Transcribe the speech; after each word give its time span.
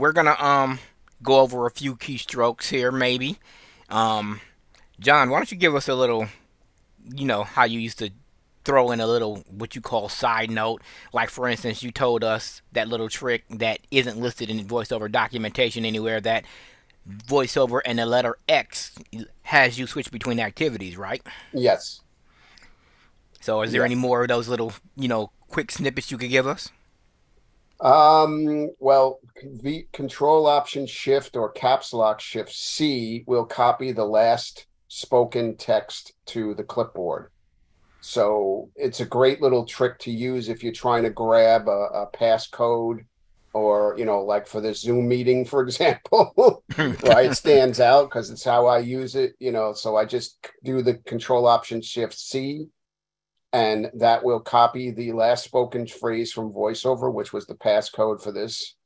we're 0.00 0.12
gonna 0.12 0.36
um 0.38 0.78
go 1.22 1.40
over 1.40 1.66
a 1.66 1.70
few 1.70 1.94
keystrokes 1.94 2.68
here, 2.68 2.90
maybe. 2.90 3.38
Um, 3.90 4.40
John, 4.98 5.30
why 5.30 5.38
don't 5.38 5.52
you 5.52 5.58
give 5.58 5.74
us 5.74 5.88
a 5.88 5.94
little, 5.94 6.26
you 7.14 7.26
know, 7.26 7.44
how 7.44 7.64
you 7.64 7.78
used 7.78 7.98
to 7.98 8.10
throw 8.64 8.90
in 8.90 9.00
a 9.00 9.06
little 9.06 9.44
what 9.48 9.74
you 9.74 9.80
call 9.80 10.08
side 10.08 10.50
note. 10.50 10.82
Like 11.12 11.30
for 11.30 11.48
instance, 11.48 11.82
you 11.82 11.90
told 11.90 12.24
us 12.24 12.62
that 12.72 12.88
little 12.88 13.08
trick 13.08 13.44
that 13.50 13.80
isn't 13.90 14.18
listed 14.18 14.50
in 14.50 14.66
voiceover 14.66 15.10
documentation 15.10 15.84
anywhere 15.84 16.20
that 16.22 16.44
voiceover 17.26 17.80
and 17.84 17.98
the 17.98 18.06
letter 18.06 18.36
X 18.48 18.94
has 19.42 19.78
you 19.78 19.86
switch 19.86 20.10
between 20.10 20.40
activities, 20.40 20.96
right? 20.96 21.22
Yes. 21.52 22.00
So 23.40 23.62
is 23.62 23.72
there 23.72 23.82
yeah. 23.82 23.86
any 23.86 23.94
more 23.94 24.22
of 24.22 24.28
those 24.28 24.48
little, 24.48 24.72
you 24.96 25.08
know, 25.08 25.30
quick 25.48 25.70
snippets 25.70 26.10
you 26.10 26.18
could 26.18 26.30
give 26.30 26.46
us? 26.46 26.70
Um, 27.80 28.70
well, 28.78 29.20
the 29.62 29.86
control 29.92 30.46
option 30.46 30.86
shift 30.86 31.36
or 31.36 31.50
caps 31.50 31.92
lock 31.92 32.20
shift 32.20 32.52
C 32.52 33.24
will 33.26 33.44
copy 33.44 33.92
the 33.92 34.04
last 34.04 34.66
spoken 34.88 35.56
text 35.56 36.12
to 36.26 36.54
the 36.54 36.64
clipboard. 36.64 37.30
So 38.00 38.70
it's 38.76 39.00
a 39.00 39.06
great 39.06 39.42
little 39.42 39.64
trick 39.64 39.98
to 40.00 40.10
use 40.10 40.48
if 40.48 40.62
you're 40.62 40.72
trying 40.72 41.02
to 41.02 41.10
grab 41.10 41.68
a, 41.68 41.70
a 41.70 42.08
passcode 42.12 43.04
or, 43.52 43.94
you 43.98 44.04
know, 44.04 44.22
like 44.22 44.46
for 44.46 44.60
the 44.60 44.72
Zoom 44.72 45.08
meeting, 45.08 45.44
for 45.44 45.62
example, 45.64 46.64
right? 46.78 47.30
It 47.30 47.36
stands 47.36 47.80
out 47.80 48.08
because 48.08 48.30
it's 48.30 48.44
how 48.44 48.66
I 48.66 48.78
use 48.78 49.16
it, 49.16 49.34
you 49.38 49.52
know. 49.52 49.72
So 49.72 49.96
I 49.96 50.04
just 50.04 50.38
do 50.64 50.82
the 50.82 50.94
control 50.94 51.46
option 51.46 51.82
shift 51.82 52.18
C 52.18 52.68
and 53.52 53.90
that 53.94 54.24
will 54.24 54.40
copy 54.40 54.90
the 54.90 55.12
last 55.12 55.44
spoken 55.44 55.86
phrase 55.86 56.32
from 56.32 56.52
voiceover, 56.52 57.12
which 57.12 57.32
was 57.32 57.46
the 57.46 57.54
passcode 57.54 58.22
for 58.22 58.30
this, 58.30 58.76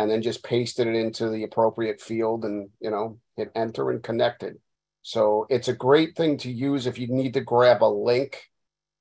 and 0.00 0.10
then 0.10 0.22
just 0.22 0.42
pasted 0.42 0.86
it 0.86 0.94
into 0.94 1.28
the 1.28 1.44
appropriate 1.44 2.00
field 2.00 2.44
and, 2.44 2.68
you 2.80 2.90
know, 2.90 3.18
hit 3.36 3.50
enter 3.54 3.90
and 3.90 4.02
connect 4.02 4.42
it. 4.42 4.58
So 5.02 5.46
it's 5.48 5.68
a 5.68 5.74
great 5.74 6.16
thing 6.16 6.36
to 6.38 6.50
use 6.50 6.86
if 6.86 6.98
you 6.98 7.08
need 7.08 7.34
to 7.34 7.40
grab 7.40 7.82
a 7.82 7.86
link 7.86 8.42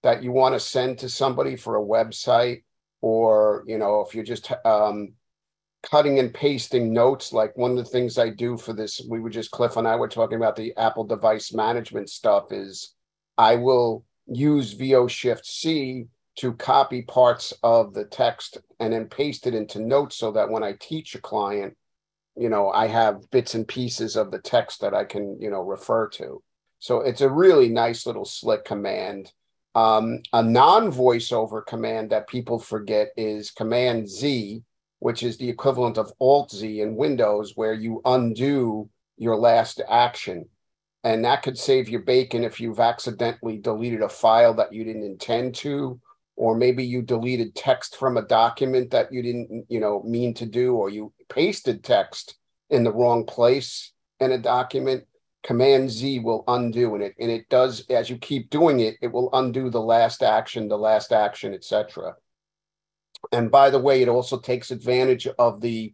that 0.04 0.24
you 0.24 0.32
want 0.32 0.56
to 0.56 0.60
send 0.60 1.00
to 1.00 1.10
somebody 1.10 1.56
for 1.56 1.78
a 1.78 1.86
website 1.86 2.64
or 3.02 3.64
you 3.68 3.78
know 3.78 4.02
if 4.02 4.14
you're 4.14 4.24
just 4.24 4.52
um, 4.66 5.14
cutting 5.90 6.20
and 6.20 6.34
pasting 6.34 6.94
notes 6.94 7.32
like 7.32 7.56
one 7.58 7.72
of 7.72 7.78
the 7.78 7.84
things 7.84 8.18
i 8.18 8.30
do 8.30 8.58
for 8.58 8.74
this 8.74 9.02
we 9.10 9.20
were 9.20 9.30
just 9.30 9.52
cliff 9.52 9.78
and 9.78 9.88
i 9.88 9.96
were 9.96 10.08
talking 10.08 10.38
about 10.38 10.56
the 10.56 10.76
apple 10.78 11.04
device 11.04 11.54
management 11.54 12.10
stuff 12.10 12.52
is 12.52 12.96
i 13.38 13.56
will 13.56 14.04
use 14.28 14.74
vo 14.74 15.08
shift 15.08 15.46
c 15.46 16.06
to 16.40 16.54
copy 16.54 17.02
parts 17.02 17.54
of 17.64 17.94
the 17.94 18.06
text 18.06 18.58
and 18.80 18.94
then 18.94 19.06
paste 19.06 19.46
it 19.46 19.54
into 19.54 19.80
notes 19.80 20.16
so 20.16 20.32
that 20.32 20.50
when 20.50 20.64
i 20.64 20.74
teach 20.80 21.16
a 21.16 21.22
client 21.22 21.76
you 22.36 22.50
know 22.50 22.70
i 22.72 22.88
have 22.88 23.30
bits 23.32 23.56
and 23.56 23.68
pieces 23.68 24.16
of 24.16 24.32
the 24.32 24.40
text 24.40 24.82
that 24.82 24.94
i 24.94 25.04
can 25.04 25.38
you 25.40 25.50
know 25.50 25.62
refer 25.62 26.08
to 26.08 26.42
so 26.80 27.02
it's 27.02 27.22
a 27.22 27.30
really 27.30 27.70
nice 27.70 28.06
little 28.06 28.26
slick 28.26 28.64
command 28.66 29.32
um, 29.76 30.22
a 30.34 30.42
non 30.42 30.92
voiceover 30.92 31.66
command 31.66 32.10
that 32.10 32.28
people 32.28 32.60
forget 32.60 33.12
is 33.16 33.52
Command 33.52 34.10
Z, 34.10 34.64
which 35.00 35.24
is 35.24 35.38
the 35.38 35.50
equivalent 35.50 35.98
of 35.98 36.12
Alt 36.20 36.52
Z 36.52 36.82
in 36.82 36.96
Windows, 36.96 37.54
where 37.56 37.74
you 37.74 38.02
undo 38.06 38.90
your 39.18 39.36
last 39.36 39.82
action. 39.88 40.46
And 41.04 41.24
that 41.24 41.44
could 41.44 41.58
save 41.58 41.88
your 41.88 42.02
bacon 42.02 42.44
if 42.44 42.60
you've 42.60 42.80
accidentally 42.80 43.58
deleted 43.58 44.02
a 44.02 44.10
file 44.10 44.54
that 44.56 44.74
you 44.74 44.84
didn't 44.84 45.04
intend 45.06 45.56
to, 45.56 46.00
or 46.40 46.56
maybe 46.56 46.86
you 46.86 47.02
deleted 47.02 47.54
text 47.54 47.98
from 47.98 48.16
a 48.16 48.26
document 48.26 48.92
that 48.92 49.12
you 49.12 49.22
didn't, 49.22 49.66
you 49.68 49.82
know, 49.82 50.02
mean 50.04 50.34
to 50.36 50.46
do, 50.46 50.74
or 50.74 50.90
you 50.90 51.12
pasted 51.28 51.84
text 51.84 52.38
in 52.70 52.86
the 52.86 52.94
wrong 52.94 53.26
place 53.26 53.92
in 54.22 54.32
a 54.32 54.38
document 54.38 55.04
command 55.44 55.90
Z 55.90 56.20
will 56.20 56.44
undo 56.48 56.96
and 56.96 57.04
it 57.04 57.16
and 57.20 57.32
it 57.32 57.48
does 57.50 57.86
as 57.90 58.10
you 58.10 58.18
keep 58.18 58.50
doing 58.50 58.80
it, 58.80 58.96
it 59.02 59.12
will 59.12 59.30
undo 59.34 59.70
the 59.70 59.82
last 59.82 60.24
action, 60.24 60.68
the 60.68 60.78
last 60.78 61.12
action, 61.12 61.54
etc. 61.54 62.16
And 63.32 63.52
by 63.52 63.70
the 63.70 63.80
way, 63.80 64.02
it 64.02 64.10
also 64.10 64.40
takes 64.40 64.72
advantage 64.72 65.28
of 65.38 65.62
the 65.62 65.94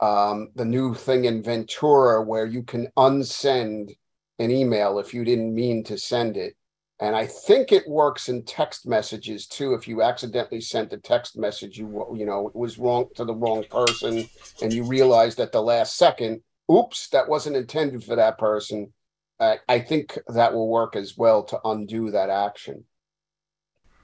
um, 0.00 0.48
the 0.54 0.64
new 0.64 0.94
thing 0.94 1.26
in 1.26 1.42
Ventura 1.42 2.22
where 2.22 2.46
you 2.46 2.62
can 2.62 2.88
unsend 2.96 3.90
an 4.38 4.50
email 4.50 4.98
if 4.98 5.14
you 5.14 5.24
didn't 5.24 5.54
mean 5.54 5.84
to 5.84 5.98
send 5.98 6.36
it. 6.36 6.56
And 7.02 7.16
I 7.16 7.26
think 7.26 7.72
it 7.72 7.88
works 7.88 8.28
in 8.28 8.44
text 8.44 8.86
messages 8.86 9.48
too. 9.48 9.74
If 9.74 9.88
you 9.88 10.02
accidentally 10.02 10.60
sent 10.60 10.92
a 10.92 10.98
text 10.98 11.36
message, 11.36 11.76
you 11.76 12.06
you 12.16 12.24
know 12.24 12.46
it 12.46 12.54
was 12.54 12.78
wrong 12.78 13.08
to 13.16 13.24
the 13.24 13.34
wrong 13.34 13.64
person, 13.68 14.28
and 14.62 14.72
you 14.72 14.84
realized 14.84 15.40
at 15.40 15.50
the 15.50 15.60
last 15.60 15.96
second, 15.96 16.42
oops, 16.70 17.08
that 17.08 17.28
wasn't 17.28 17.56
intended 17.56 18.04
for 18.04 18.14
that 18.14 18.38
person. 18.38 18.92
Uh, 19.40 19.56
I 19.68 19.80
think 19.80 20.16
that 20.28 20.54
will 20.54 20.68
work 20.68 20.94
as 20.94 21.18
well 21.18 21.42
to 21.42 21.58
undo 21.64 22.12
that 22.12 22.30
action. 22.30 22.84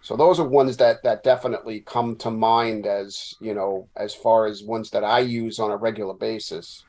So 0.01 0.17
those 0.17 0.41
are 0.41 0.49
ones 0.49 0.77
that 0.79 1.05
that 1.05 1.23
definitely 1.23 1.83
come 1.83 2.17
to 2.17 2.33
mind 2.33 2.85
as 2.85 3.33
you 3.41 3.55
know 3.55 3.89
as 3.95 4.13
far 4.13 4.47
as 4.47 4.65
ones 4.65 4.91
that 4.91 5.05
I 5.05 5.21
use 5.21 5.61
on 5.61 5.71
a 5.71 5.77
regular 5.77 6.15
basis. 6.15 6.85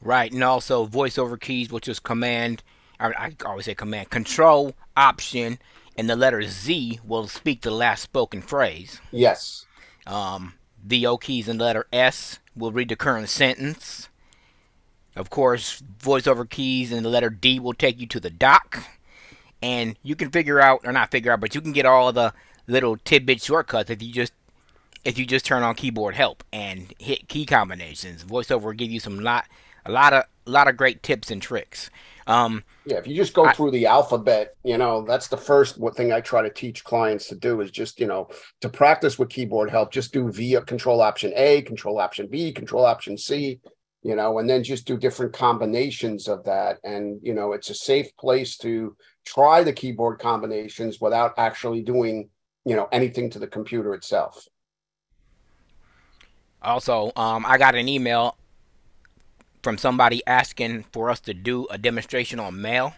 Right, 0.00 0.32
and 0.32 0.42
also 0.42 0.84
voiceover 0.84 1.40
keys, 1.40 1.70
which 1.70 1.86
is 1.86 2.00
command. 2.00 2.64
I, 3.00 3.08
I 3.08 3.36
always 3.44 3.66
say 3.66 3.74
command, 3.74 4.10
control, 4.10 4.74
option, 4.96 5.58
and 5.96 6.08
the 6.08 6.16
letter 6.16 6.42
Z 6.42 7.00
will 7.04 7.28
speak 7.28 7.62
the 7.62 7.70
last 7.70 8.02
spoken 8.02 8.42
phrase. 8.42 9.00
Yes. 9.10 9.66
Um, 10.06 10.54
O 10.92 11.16
keys 11.18 11.48
and 11.48 11.60
letter 11.60 11.86
S 11.92 12.38
will 12.56 12.72
read 12.72 12.88
the 12.88 12.96
current 12.96 13.28
sentence. 13.28 14.08
Of 15.16 15.30
course, 15.30 15.82
voiceover 16.00 16.48
keys 16.48 16.92
and 16.92 17.04
the 17.04 17.10
letter 17.10 17.30
D 17.30 17.60
will 17.60 17.74
take 17.74 18.00
you 18.00 18.06
to 18.08 18.20
the 18.20 18.30
dock. 18.30 18.84
And 19.62 19.96
you 20.02 20.16
can 20.16 20.30
figure 20.30 20.60
out, 20.60 20.80
or 20.84 20.92
not 20.92 21.10
figure 21.10 21.32
out, 21.32 21.40
but 21.40 21.54
you 21.54 21.60
can 21.60 21.72
get 21.72 21.86
all 21.86 22.12
the 22.12 22.34
little 22.66 22.96
tidbit 22.96 23.42
shortcuts 23.42 23.90
if 23.90 24.02
you 24.02 24.12
just 24.12 24.32
if 25.04 25.18
you 25.18 25.26
just 25.26 25.44
turn 25.44 25.62
on 25.62 25.74
keyboard 25.74 26.14
help 26.14 26.42
and 26.52 26.94
hit 26.98 27.28
key 27.28 27.44
combinations. 27.44 28.24
VoiceOver 28.24 28.62
will 28.62 28.72
give 28.72 28.90
you 28.90 29.00
some 29.00 29.20
lot 29.20 29.46
a 29.86 29.92
lot 29.92 30.12
of 30.12 30.24
a 30.46 30.50
lot 30.50 30.68
of 30.68 30.76
great 30.76 31.02
tips 31.02 31.30
and 31.30 31.40
tricks. 31.40 31.90
Um, 32.26 32.64
yeah, 32.86 32.96
if 32.96 33.06
you 33.06 33.14
just 33.14 33.34
go 33.34 33.46
I, 33.46 33.52
through 33.52 33.72
the 33.72 33.86
alphabet, 33.86 34.54
you 34.64 34.78
know 34.78 35.02
that's 35.02 35.28
the 35.28 35.36
first 35.36 35.78
thing 35.94 36.12
I 36.12 36.20
try 36.20 36.42
to 36.42 36.50
teach 36.50 36.84
clients 36.84 37.28
to 37.28 37.34
do 37.34 37.60
is 37.60 37.70
just 37.70 38.00
you 38.00 38.06
know 38.06 38.28
to 38.60 38.68
practice 38.68 39.18
with 39.18 39.28
keyboard 39.28 39.70
help. 39.70 39.92
Just 39.92 40.12
do 40.12 40.30
via 40.30 40.62
Control 40.62 41.00
Option 41.00 41.32
A, 41.36 41.62
Control 41.62 41.98
Option 41.98 42.28
B, 42.28 42.52
Control 42.52 42.84
Option 42.84 43.18
C, 43.18 43.60
you 44.04 44.14
know, 44.14 44.38
and 44.38 44.48
then 44.48 44.62
just 44.62 44.86
do 44.86 44.98
different 44.98 45.32
combinations 45.32 46.28
of 46.28 46.44
that. 46.44 46.78
And, 46.84 47.18
you 47.22 47.32
know, 47.32 47.52
it's 47.52 47.70
a 47.70 47.74
safe 47.74 48.14
place 48.18 48.58
to 48.58 48.94
try 49.24 49.64
the 49.64 49.72
keyboard 49.72 50.18
combinations 50.18 51.00
without 51.00 51.32
actually 51.38 51.82
doing, 51.82 52.28
you 52.66 52.76
know, 52.76 52.86
anything 52.92 53.30
to 53.30 53.38
the 53.38 53.46
computer 53.46 53.94
itself. 53.94 54.46
Also, 56.60 57.12
um, 57.16 57.46
I 57.46 57.56
got 57.56 57.74
an 57.74 57.88
email 57.88 58.36
from 59.64 59.78
somebody 59.78 60.24
asking 60.26 60.84
for 60.92 61.10
us 61.10 61.18
to 61.20 61.34
do 61.34 61.66
a 61.70 61.78
demonstration 61.78 62.38
on 62.38 62.60
mail. 62.60 62.94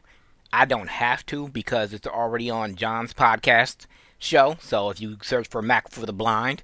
I 0.52 0.66
don't 0.66 0.88
have 0.88 1.24
to 1.26 1.48
because 1.48 1.94
it's 1.94 2.06
already 2.06 2.50
on 2.50 2.74
John's 2.74 3.14
podcast 3.14 3.86
show. 4.18 4.56
So 4.60 4.90
if 4.90 5.00
you 5.00 5.16
search 5.22 5.48
for 5.48 5.62
Mac 5.62 5.90
for 5.90 6.04
the 6.04 6.12
Blind, 6.12 6.62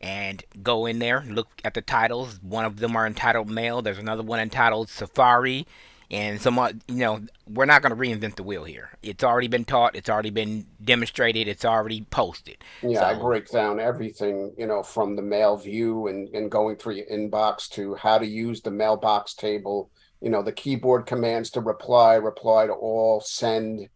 and 0.00 0.44
go 0.62 0.84
in 0.84 0.98
there, 0.98 1.24
look 1.26 1.48
at 1.64 1.72
the 1.72 1.80
titles. 1.80 2.38
One 2.42 2.66
of 2.66 2.76
them 2.78 2.94
are 2.94 3.06
entitled 3.06 3.48
Mail. 3.48 3.80
There's 3.80 3.98
another 3.98 4.22
one 4.22 4.38
entitled 4.38 4.90
Safari, 4.90 5.66
and 6.10 6.40
some. 6.40 6.58
Uh, 6.58 6.72
you 6.88 6.96
know, 6.96 7.20
we're 7.48 7.64
not 7.64 7.82
going 7.82 7.90
to 7.90 7.96
reinvent 7.96 8.36
the 8.36 8.42
wheel 8.42 8.64
here. 8.64 8.90
It's 9.02 9.24
already 9.24 9.48
been 9.48 9.64
taught. 9.64 9.96
It's 9.96 10.08
already 10.08 10.30
been 10.30 10.66
demonstrated. 10.82 11.48
It's 11.48 11.64
already 11.64 12.02
posted. 12.10 12.58
Yeah, 12.82 13.00
so, 13.00 13.04
I 13.06 13.14
break 13.14 13.50
down 13.50 13.80
everything. 13.80 14.52
You 14.56 14.66
know, 14.66 14.82
from 14.82 15.16
the 15.16 15.22
mail 15.22 15.56
view 15.56 16.08
and 16.08 16.28
and 16.34 16.50
going 16.50 16.76
through 16.76 16.94
your 16.94 17.06
inbox 17.06 17.68
to 17.70 17.94
how 17.94 18.18
to 18.18 18.26
use 18.26 18.60
the 18.60 18.70
mailbox 18.70 19.34
table. 19.34 19.90
You 20.20 20.30
know, 20.30 20.42
the 20.42 20.52
keyboard 20.52 21.06
commands 21.06 21.50
to 21.50 21.60
reply, 21.60 22.14
reply 22.14 22.66
to 22.66 22.72
all, 22.72 23.20
send. 23.20 23.88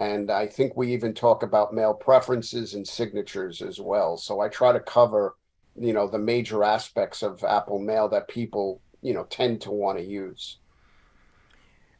And 0.00 0.30
I 0.30 0.48
think 0.48 0.76
we 0.76 0.92
even 0.92 1.14
talk 1.14 1.44
about 1.44 1.72
mail 1.72 1.94
preferences 1.94 2.74
and 2.74 2.86
signatures 2.86 3.62
as 3.62 3.80
well. 3.80 4.16
So 4.16 4.40
I 4.40 4.48
try 4.48 4.72
to 4.72 4.80
cover 4.80 5.36
you 5.76 5.92
know 5.92 6.06
the 6.06 6.18
major 6.18 6.64
aspects 6.64 7.22
of 7.22 7.42
Apple 7.44 7.78
Mail 7.78 8.08
that 8.10 8.28
people 8.28 8.80
you 9.00 9.14
know 9.14 9.24
tend 9.24 9.60
to 9.62 9.70
want 9.70 9.98
to 9.98 10.04
use. 10.04 10.58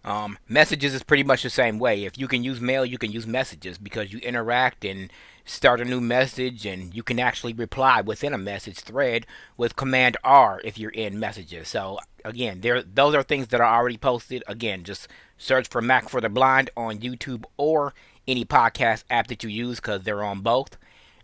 Um, 0.04 0.38
messages 0.49 0.94
is 0.94 1.02
pretty 1.02 1.22
much 1.22 1.43
the 1.43 1.50
same 1.50 1.78
way. 1.78 2.04
If 2.04 2.19
you 2.19 2.26
can 2.26 2.43
use 2.43 2.60
mail, 2.60 2.84
you 2.84 2.99
can 2.99 3.12
use 3.12 3.26
messages 3.26 3.78
because 3.78 4.12
you 4.12 4.19
interact 4.20 4.84
and 4.84 5.12
start 5.44 5.81
a 5.81 5.84
new 5.84 6.00
message, 6.00 6.66
and 6.66 6.94
you 6.94 7.02
can 7.02 7.19
actually 7.19 7.52
reply 7.52 8.00
within 8.00 8.32
a 8.32 8.38
message 8.38 8.78
thread 8.78 9.26
with 9.56 9.76
Command 9.76 10.16
R 10.25 10.60
if 10.64 10.78
you're 10.78 10.90
in 10.90 11.20
messages. 11.20 11.69
So 11.69 11.99
again, 12.25 12.60
there 12.60 12.82
those 12.82 13.14
are 13.14 13.22
things 13.22 13.49
that 13.49 13.60
are 13.60 13.78
already 13.78 13.96
posted. 13.99 14.43
Again, 14.46 14.84
just 14.84 15.08
search 15.38 15.69
for 15.69 15.81
Mac 15.81 16.08
for 16.08 16.20
the 16.20 16.28
Blind 16.28 16.70
on 16.76 16.98
YouTube 16.98 17.44
or 17.56 17.94
any 18.26 18.44
podcast 18.44 19.05
app 19.10 19.28
that 19.28 19.43
you 19.43 19.50
use 19.50 19.78
because 19.78 20.02
they're 20.02 20.25
on 20.25 20.40
both. 20.40 20.76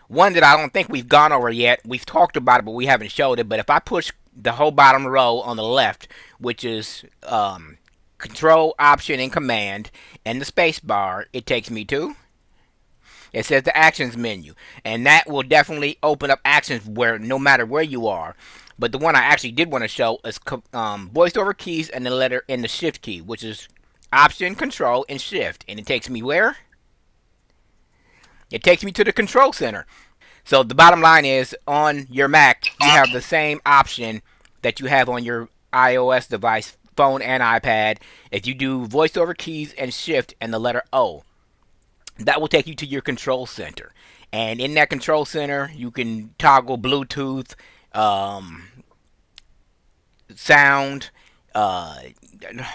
One 0.08 0.32
that 0.34 0.42
I 0.42 0.56
don't 0.56 0.72
think 0.72 0.88
we've 0.88 1.08
gone 1.08 1.32
over 1.32 1.50
yet. 1.50 1.80
We've 1.84 2.06
talked 2.06 2.36
about 2.36 2.60
it, 2.60 2.64
but 2.64 2.72
we 2.72 2.86
haven't 2.86 3.10
showed 3.12 3.38
it. 3.38 3.48
But 3.48 3.60
if 3.60 3.68
I 3.68 3.78
push 3.78 4.10
the 4.34 4.52
whole 4.52 4.70
bottom 4.70 5.06
row 5.06 5.40
on 5.40 5.56
the 5.56 5.64
left, 5.64 6.08
which 6.38 6.64
is 6.64 7.04
um, 7.24 7.77
Control, 8.18 8.74
Option, 8.78 9.20
and 9.20 9.32
Command, 9.32 9.90
and 10.24 10.40
the 10.40 10.44
space 10.44 10.80
bar, 10.80 11.26
it 11.32 11.46
takes 11.46 11.70
me 11.70 11.84
to. 11.86 12.14
It 13.32 13.46
says 13.46 13.62
the 13.62 13.76
Actions 13.76 14.16
menu, 14.16 14.54
and 14.84 15.06
that 15.06 15.28
will 15.28 15.42
definitely 15.42 15.98
open 16.02 16.30
up 16.30 16.40
actions 16.44 16.86
where 16.86 17.18
no 17.18 17.38
matter 17.38 17.66
where 17.66 17.82
you 17.82 18.06
are. 18.06 18.34
But 18.78 18.92
the 18.92 18.98
one 18.98 19.16
I 19.16 19.20
actually 19.20 19.52
did 19.52 19.70
want 19.70 19.82
to 19.82 19.88
show 19.88 20.18
is 20.24 20.38
um, 20.72 21.10
voice 21.10 21.36
over 21.36 21.52
keys 21.52 21.88
and 21.88 22.06
the 22.06 22.10
letter 22.10 22.44
and 22.48 22.62
the 22.62 22.68
Shift 22.68 23.02
key, 23.02 23.20
which 23.20 23.42
is 23.42 23.68
Option, 24.12 24.54
Control, 24.54 25.04
and 25.08 25.20
Shift, 25.20 25.64
and 25.68 25.78
it 25.78 25.86
takes 25.86 26.08
me 26.08 26.22
where? 26.22 26.56
It 28.50 28.62
takes 28.62 28.82
me 28.82 28.92
to 28.92 29.04
the 29.04 29.12
Control 29.12 29.52
Center. 29.52 29.86
So 30.44 30.62
the 30.62 30.74
bottom 30.74 31.02
line 31.02 31.26
is 31.26 31.54
on 31.66 32.06
your 32.08 32.28
Mac, 32.28 32.66
you 32.80 32.88
have 32.88 33.12
the 33.12 33.20
same 33.20 33.60
option 33.66 34.22
that 34.62 34.80
you 34.80 34.86
have 34.86 35.08
on 35.08 35.22
your 35.22 35.50
iOS 35.72 36.26
device, 36.28 36.78
phone 36.98 37.22
and 37.22 37.42
iPad. 37.42 37.98
If 38.32 38.46
you 38.46 38.54
do 38.54 38.86
voiceover 38.86 39.38
keys 39.38 39.72
and 39.78 39.94
shift 39.94 40.34
and 40.40 40.52
the 40.52 40.58
letter 40.58 40.82
O, 40.92 41.22
that 42.18 42.40
will 42.40 42.48
take 42.48 42.66
you 42.66 42.74
to 42.74 42.86
your 42.86 43.02
control 43.02 43.46
center. 43.46 43.92
And 44.32 44.60
in 44.60 44.74
that 44.74 44.90
control 44.90 45.24
center, 45.24 45.70
you 45.74 45.90
can 45.92 46.34
toggle 46.38 46.76
Bluetooth, 46.76 47.54
um, 47.94 48.64
sound, 50.34 51.10
uh, 51.54 51.98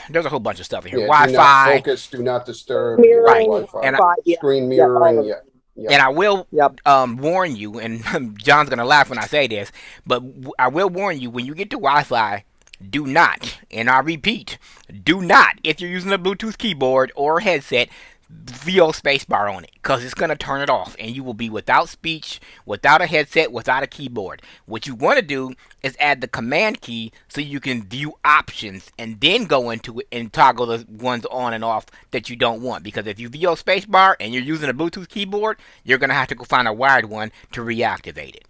there's 0.10 0.26
a 0.26 0.30
whole 0.30 0.40
bunch 0.40 0.60
of 0.60 0.66
stuff 0.66 0.86
in 0.86 0.92
here. 0.92 1.00
Yeah, 1.02 1.08
Wi-Fi, 1.08 1.66
do 1.66 1.78
focus, 1.80 2.08
do 2.08 2.24
not 2.24 2.46
disturb, 2.46 3.00
Mirroring, 3.02 3.46
Wi-Fi, 3.48 3.88
And 3.88 3.96
Wi-Fi, 3.98 4.22
yeah. 4.26 4.36
screen 4.38 4.64
Yeah, 4.70 4.86
mirroring. 4.88 5.24
Yeah, 5.26 5.34
yeah. 5.76 5.92
And 5.94 6.02
I 6.02 6.10
will 6.10 6.48
Yep. 6.52 6.80
um, 6.86 7.18
warn 7.18 7.56
you, 7.56 7.80
and 7.80 8.04
John's 8.44 8.70
gonna 8.70 8.86
laugh 8.86 9.10
when 9.10 9.20
I 9.20 9.26
say 9.28 9.48
this, 9.48 9.72
but 10.06 10.20
w- 10.20 10.54
I 10.58 10.70
will 10.70 10.90
warn 10.90 11.20
you 11.20 11.30
when 11.30 11.46
you 11.46 11.54
get 11.56 11.70
to 11.72 11.78
Wi-Fi, 11.78 12.44
do 12.90 13.06
not, 13.06 13.60
and 13.72 13.90
I 13.90 14.00
repeat, 14.00 14.58
do 15.04 15.22
not, 15.22 15.60
if 15.64 15.80
you're 15.80 15.90
using 15.90 16.12
a 16.12 16.20
Bluetooth 16.20 16.58
keyboard 16.58 17.12
or 17.16 17.40
headset, 17.40 17.90
VO 18.30 18.92
spacebar 18.92 19.54
on 19.54 19.64
it, 19.64 19.72
because 19.74 20.04
it's 20.04 20.14
gonna 20.14 20.36
turn 20.36 20.62
it 20.62 20.70
off, 20.70 20.96
and 20.98 21.16
you 21.16 21.24
will 21.24 21.34
be 21.34 21.50
without 21.50 21.88
speech, 21.88 22.40
without 22.66 23.02
a 23.02 23.06
headset, 23.06 23.52
without 23.52 23.84
a 23.84 23.88
keyboard. 23.88 24.42
What 24.66 24.88
you 24.88 24.96
want 24.96 25.20
to 25.20 25.26
do 25.26 25.54
is 25.84 25.96
add 26.00 26.22
the 26.22 26.28
command 26.28 26.82
key 26.82 27.12
so 27.28 27.42
you 27.42 27.60
can 27.60 27.84
view 27.84 28.16
options, 28.26 28.92
and 28.98 29.20
then 29.22 29.46
go 29.46 29.70
into 29.70 30.00
it 30.00 30.08
and 30.12 30.34
toggle 30.34 30.66
the 30.66 30.86
ones 30.90 31.26
on 31.28 31.54
and 31.54 31.64
off 31.64 31.86
that 32.12 32.30
you 32.30 32.36
don't 32.36 32.62
want. 32.62 32.84
Because 32.84 33.06
if 33.06 33.20
you 33.20 33.30
VO 33.30 33.56
spacebar 33.56 34.16
and 34.20 34.34
you're 34.34 34.42
using 34.42 34.70
a 34.70 34.74
Bluetooth 34.74 35.10
keyboard, 35.10 35.58
you're 35.84 36.00
gonna 36.00 36.14
have 36.14 36.30
to 36.30 36.36
go 36.36 36.44
find 36.44 36.68
a 36.68 36.74
wired 36.74 37.06
one 37.06 37.32
to 37.52 37.62
reactivate 37.62 38.36
it. 38.36 38.46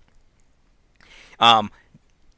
Um, 1.40 1.72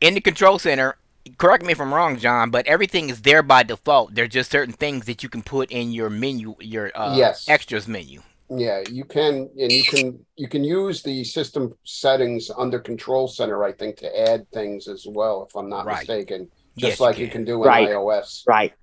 in 0.01 0.15
the 0.15 0.21
control 0.21 0.57
center, 0.57 0.97
correct 1.37 1.63
me 1.65 1.71
if 1.71 1.81
I'm 1.81 1.93
wrong, 1.93 2.17
John, 2.17 2.49
but 2.49 2.65
everything 2.67 3.09
is 3.09 3.21
there 3.21 3.43
by 3.43 3.63
default. 3.63 4.15
There's 4.15 4.29
just 4.29 4.51
certain 4.51 4.73
things 4.73 5.05
that 5.05 5.23
you 5.23 5.29
can 5.29 5.41
put 5.43 5.71
in 5.71 5.91
your 5.91 6.09
menu, 6.09 6.55
your 6.59 6.91
uh, 6.95 7.15
Yes. 7.17 7.47
extras 7.47 7.87
menu. 7.87 8.21
Yeah, 8.49 8.81
you 8.91 9.05
can, 9.05 9.49
and 9.59 9.71
you 9.71 9.83
can 9.83 10.23
you 10.37 10.47
can 10.47 10.63
use 10.63 11.01
the 11.01 11.23
system 11.23 11.73
settings 11.83 12.51
under 12.55 12.77
Control 12.79 13.27
Center, 13.27 13.63
I 13.63 13.71
think, 13.71 13.97
to 13.97 14.19
add 14.29 14.49
things 14.51 14.87
as 14.87 15.07
well, 15.09 15.47
if 15.49 15.55
I'm 15.55 15.67
not 15.67 15.85
Right. 15.85 15.97
mistaken. 15.97 16.51
Yes, 16.75 16.89
Just 16.91 16.99
you 16.99 17.05
like 17.07 17.17
you 17.17 17.25
can. 17.25 17.31
can 17.31 17.45
do 17.45 17.63
in 17.63 17.69
Right. 17.69 17.89
iOS. 17.89 18.43
Right. 18.45 18.73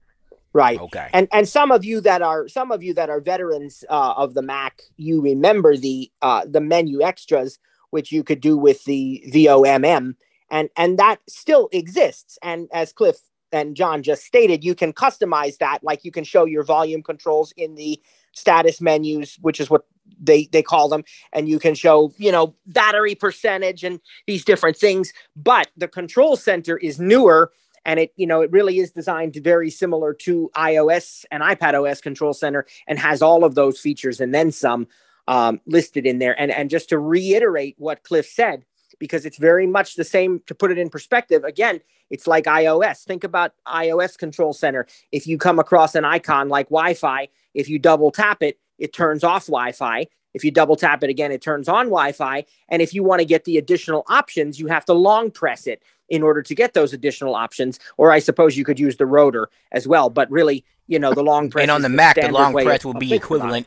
Right. 0.52 0.80
Okay. 0.80 1.08
And 1.12 1.28
and 1.32 1.48
some 1.48 1.70
of 1.70 1.84
you 1.84 2.00
that 2.00 2.22
are 2.22 2.48
some 2.48 2.72
of 2.72 2.82
you 2.82 2.92
that 2.94 3.08
are 3.08 3.20
veterans 3.20 3.84
uh, 3.88 4.14
of 4.16 4.34
the 4.34 4.42
Mac, 4.42 4.82
you 4.96 5.22
remember 5.22 5.76
the 5.76 6.10
uh, 6.20 6.44
the 6.46 6.60
menu 6.60 7.00
extras, 7.00 7.58
which 7.90 8.10
you 8.10 8.24
could 8.24 8.40
do 8.40 8.58
with 8.58 8.84
the 8.84 9.24
VOMM, 9.32 10.14
and 10.52 10.68
and 10.76 10.98
that 10.98 11.18
still 11.28 11.68
exists. 11.72 12.38
And 12.42 12.68
as 12.72 12.92
Cliff 12.92 13.16
and 13.50 13.74
John 13.74 14.02
just 14.02 14.24
stated, 14.24 14.62
you 14.62 14.76
can 14.76 14.92
customize 14.92 15.58
that. 15.58 15.82
Like 15.82 16.04
you 16.04 16.12
can 16.12 16.22
show 16.22 16.44
your 16.44 16.62
volume 16.62 17.02
controls 17.02 17.52
in 17.56 17.74
the 17.74 18.00
status 18.32 18.80
menus, 18.80 19.36
which 19.40 19.58
is 19.58 19.68
what 19.68 19.86
they 20.20 20.48
they 20.52 20.62
call 20.62 20.88
them, 20.88 21.02
and 21.32 21.48
you 21.48 21.58
can 21.58 21.74
show 21.74 22.12
you 22.18 22.30
know 22.30 22.54
battery 22.66 23.16
percentage 23.16 23.82
and 23.82 23.98
these 24.26 24.44
different 24.44 24.76
things. 24.76 25.12
But 25.34 25.68
the 25.76 25.88
control 25.88 26.36
center 26.36 26.76
is 26.76 27.00
newer 27.00 27.50
and 27.84 27.98
it 27.98 28.12
you 28.16 28.26
know 28.26 28.42
it 28.42 28.52
really 28.52 28.78
is 28.78 28.92
designed 28.92 29.34
very 29.36 29.68
similar 29.68 30.14
to 30.14 30.48
ios 30.56 31.24
and 31.32 31.42
ipad 31.42 31.74
os 31.74 32.00
control 32.00 32.32
center 32.32 32.64
and 32.86 32.96
has 32.96 33.22
all 33.22 33.42
of 33.42 33.56
those 33.56 33.80
features 33.80 34.20
and 34.20 34.32
then 34.32 34.52
some 34.52 34.86
um, 35.26 35.60
listed 35.66 36.06
in 36.06 36.20
there 36.20 36.40
and 36.40 36.52
and 36.52 36.70
just 36.70 36.90
to 36.90 36.98
reiterate 36.98 37.74
what 37.78 38.04
cliff 38.04 38.26
said 38.26 38.64
because 39.02 39.26
it's 39.26 39.36
very 39.36 39.66
much 39.66 39.96
the 39.96 40.04
same 40.04 40.40
to 40.46 40.54
put 40.54 40.70
it 40.70 40.78
in 40.78 40.88
perspective 40.88 41.42
again 41.42 41.80
it's 42.08 42.28
like 42.28 42.44
ios 42.44 43.02
think 43.02 43.24
about 43.24 43.52
ios 43.66 44.16
control 44.16 44.52
center 44.52 44.86
if 45.10 45.26
you 45.26 45.36
come 45.36 45.58
across 45.58 45.96
an 45.96 46.04
icon 46.04 46.48
like 46.48 46.68
wi-fi 46.68 47.26
if 47.52 47.68
you 47.68 47.80
double 47.80 48.12
tap 48.12 48.44
it 48.44 48.60
it 48.78 48.92
turns 48.92 49.24
off 49.24 49.46
wi-fi 49.46 50.06
if 50.34 50.44
you 50.44 50.52
double 50.52 50.76
tap 50.76 51.02
it 51.02 51.10
again 51.10 51.32
it 51.32 51.42
turns 51.42 51.68
on 51.68 51.86
wi-fi 51.86 52.44
and 52.68 52.80
if 52.80 52.94
you 52.94 53.02
want 53.02 53.18
to 53.18 53.24
get 53.24 53.42
the 53.44 53.58
additional 53.58 54.04
options 54.06 54.60
you 54.60 54.68
have 54.68 54.84
to 54.84 54.94
long 54.94 55.32
press 55.32 55.66
it 55.66 55.82
in 56.08 56.22
order 56.22 56.42
to 56.42 56.54
get 56.54 56.74
those 56.74 56.92
additional 56.92 57.34
options. 57.34 57.80
Or 57.96 58.12
I 58.12 58.18
suppose 58.18 58.54
you 58.54 58.66
could 58.66 58.78
use 58.78 58.98
the 58.98 59.06
rotor 59.06 59.48
as 59.72 59.88
well. 59.88 60.10
But 60.10 60.30
really, 60.30 60.62
you 60.86 60.98
know, 60.98 61.14
the 61.14 61.22
long 61.22 61.48
press. 61.48 61.62
and 61.62 61.70
on 61.70 61.80
is 61.80 61.84
the 61.84 61.88
Mac, 61.88 62.16
the 62.16 62.30
long 62.30 62.52
press 62.52 62.84
will 62.84 62.92
be 62.92 63.14
equivalent 63.14 63.66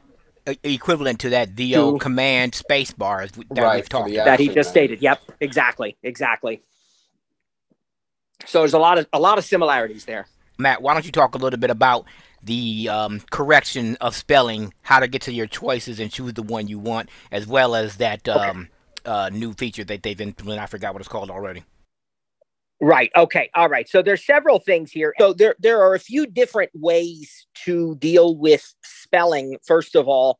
equivalent 0.63 1.19
to 1.21 1.29
that 1.31 1.49
VO 1.49 1.93
To- 1.93 1.97
command 1.99 2.55
space 2.55 2.91
bars 2.91 3.31
that 3.31 3.45
Right, 3.61 3.75
we've 3.77 3.89
talked 3.89 4.11
about. 4.11 4.25
that 4.25 4.39
he 4.39 4.49
just 4.49 4.69
stated. 4.69 5.01
Yep, 5.01 5.19
exactly, 5.41 5.97
exactly. 6.03 6.61
So 8.45 8.59
there's 8.59 8.73
a 8.73 8.79
lot 8.79 8.97
of 8.97 9.07
a 9.13 9.19
lot 9.19 9.37
of 9.37 9.43
similarities 9.45 10.05
there. 10.05 10.27
Matt, 10.57 10.81
why 10.81 10.93
don't 10.93 11.05
you 11.05 11.11
talk 11.11 11.35
a 11.35 11.37
little 11.37 11.59
bit 11.59 11.69
about 11.71 12.05
the 12.43 12.87
um, 12.89 13.21
correction 13.31 13.97
of 14.01 14.15
spelling, 14.15 14.73
how 14.83 14.99
to 14.99 15.07
get 15.07 15.23
to 15.23 15.33
your 15.33 15.47
choices 15.47 15.99
and 15.99 16.11
choose 16.11 16.33
the 16.33 16.43
one 16.43 16.67
you 16.67 16.77
want, 16.79 17.09
as 17.31 17.47
well 17.47 17.75
as 17.75 17.97
that 17.97 18.27
um, 18.29 18.69
uh, 19.03 19.29
new 19.33 19.53
feature 19.53 19.83
that 19.83 20.03
they've 20.03 20.21
implemented. 20.21 20.61
I 20.61 20.67
forgot 20.67 20.93
what 20.93 21.01
it's 21.01 21.09
called 21.09 21.31
already. 21.31 21.63
Right. 22.81 23.09
Okay. 23.15 23.49
All 23.55 23.69
right. 23.69 23.87
So 23.87 24.01
there's 24.01 24.25
several 24.25 24.59
things 24.59 24.91
here. 24.91 25.13
So 25.17 25.33
there 25.33 25.55
there 25.59 25.81
are 25.81 25.95
a 25.95 25.99
few 25.99 26.25
different 26.27 26.71
ways 26.73 27.47
to 27.65 27.95
deal 27.95 28.35
with 28.35 28.73
spelling. 28.83 29.57
First 29.65 29.95
of 29.95 30.07
all, 30.07 30.39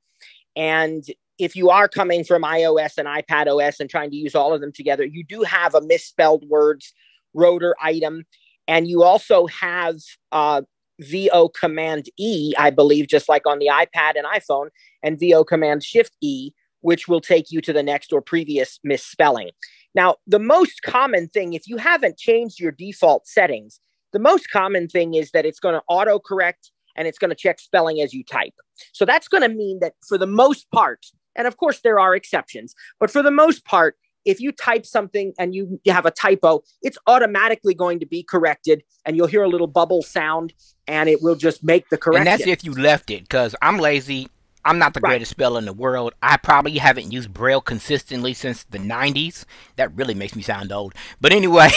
and 0.55 1.03
if 1.37 1.55
you 1.55 1.69
are 1.69 1.87
coming 1.87 2.23
from 2.23 2.43
iOS 2.43 2.97
and 2.97 3.07
iPad 3.07 3.47
OS 3.47 3.79
and 3.79 3.89
trying 3.89 4.09
to 4.11 4.17
use 4.17 4.35
all 4.35 4.53
of 4.53 4.61
them 4.61 4.71
together, 4.71 5.05
you 5.05 5.23
do 5.23 5.43
have 5.43 5.75
a 5.75 5.81
misspelled 5.81 6.45
words 6.49 6.93
rotor 7.33 7.75
item, 7.81 8.23
and 8.67 8.87
you 8.87 9.03
also 9.03 9.47
have 9.47 9.95
uh, 10.31 10.61
VO 10.99 11.49
Command 11.49 12.07
E, 12.17 12.53
I 12.57 12.69
believe, 12.69 13.07
just 13.07 13.29
like 13.29 13.45
on 13.45 13.59
the 13.59 13.67
iPad 13.67 14.13
and 14.15 14.25
iPhone, 14.25 14.69
and 15.03 15.19
VO 15.19 15.43
Command 15.43 15.83
Shift 15.83 16.15
E, 16.21 16.51
which 16.81 17.07
will 17.07 17.21
take 17.21 17.51
you 17.51 17.61
to 17.61 17.73
the 17.73 17.83
next 17.83 18.13
or 18.13 18.21
previous 18.21 18.79
misspelling. 18.83 19.51
Now, 19.95 20.17
the 20.27 20.39
most 20.39 20.81
common 20.83 21.29
thing, 21.29 21.53
if 21.53 21.67
you 21.67 21.77
haven't 21.77 22.17
changed 22.17 22.59
your 22.59 22.73
default 22.73 23.25
settings, 23.27 23.79
the 24.13 24.19
most 24.19 24.51
common 24.51 24.87
thing 24.87 25.13
is 25.13 25.31
that 25.31 25.45
it's 25.45 25.59
going 25.59 25.75
to 25.75 25.81
autocorrect 25.89 26.71
and 26.95 27.07
it's 27.07 27.17
going 27.17 27.29
to 27.29 27.35
check 27.35 27.59
spelling 27.59 28.01
as 28.01 28.13
you 28.13 28.23
type. 28.23 28.53
So 28.93 29.05
that's 29.05 29.27
going 29.27 29.43
to 29.43 29.49
mean 29.49 29.79
that 29.79 29.93
for 30.07 30.17
the 30.17 30.27
most 30.27 30.69
part, 30.71 31.05
and 31.35 31.47
of 31.47 31.57
course 31.57 31.79
there 31.81 31.99
are 31.99 32.15
exceptions, 32.15 32.75
but 32.99 33.09
for 33.09 33.23
the 33.23 33.31
most 33.31 33.65
part, 33.65 33.95
if 34.25 34.39
you 34.39 34.51
type 34.51 34.85
something 34.85 35.33
and 35.37 35.53
you 35.53 35.79
have 35.87 36.05
a 36.05 36.11
typo, 36.11 36.63
it's 36.81 36.97
automatically 37.05 37.75
going 37.75 37.99
to 37.99 38.07
be 38.07 38.23
corrected 38.23 38.81
and 39.05 39.15
you'll 39.15 39.27
hear 39.27 39.43
a 39.43 39.47
little 39.47 39.67
bubble 39.67 40.01
sound 40.01 40.51
and 40.87 41.07
it 41.09 41.21
will 41.21 41.35
just 41.35 41.63
make 41.63 41.87
the 41.89 41.97
correction. 41.97 42.27
And 42.27 42.39
that's 42.39 42.49
if 42.49 42.63
you 42.63 42.73
left 42.73 43.11
it, 43.11 43.21
because 43.21 43.55
I'm 43.61 43.77
lazy. 43.77 44.27
I'm 44.65 44.79
not 44.79 44.93
the 44.95 44.99
Right. 44.99 45.11
greatest 45.11 45.31
speller 45.31 45.59
in 45.59 45.65
the 45.65 45.73
world. 45.73 46.13
I 46.23 46.37
probably 46.37 46.77
haven't 46.79 47.11
used 47.11 47.33
Braille 47.33 47.61
consistently 47.61 48.33
since 48.33 48.63
the 48.63 48.79
90s. 48.79 49.45
That 49.75 49.95
really 49.95 50.15
makes 50.15 50.35
me 50.35 50.41
sound 50.41 50.71
old. 50.71 50.93
But 51.21 51.31
anyway, 51.31 51.69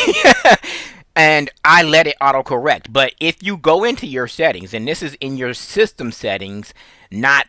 and 1.17 1.51
I 1.65 1.83
let 1.83 2.07
it 2.07 2.17
autocorrect. 2.21 2.93
But 2.93 3.15
if 3.21 3.43
you 3.43 3.57
go 3.57 3.85
into 3.85 4.07
your 4.07 4.27
settings, 4.29 4.73
and 4.75 4.87
this 4.89 5.03
is 5.03 5.15
in 5.21 5.37
your 5.37 5.55
system 5.55 6.13
settings, 6.13 6.73
not 7.11 7.47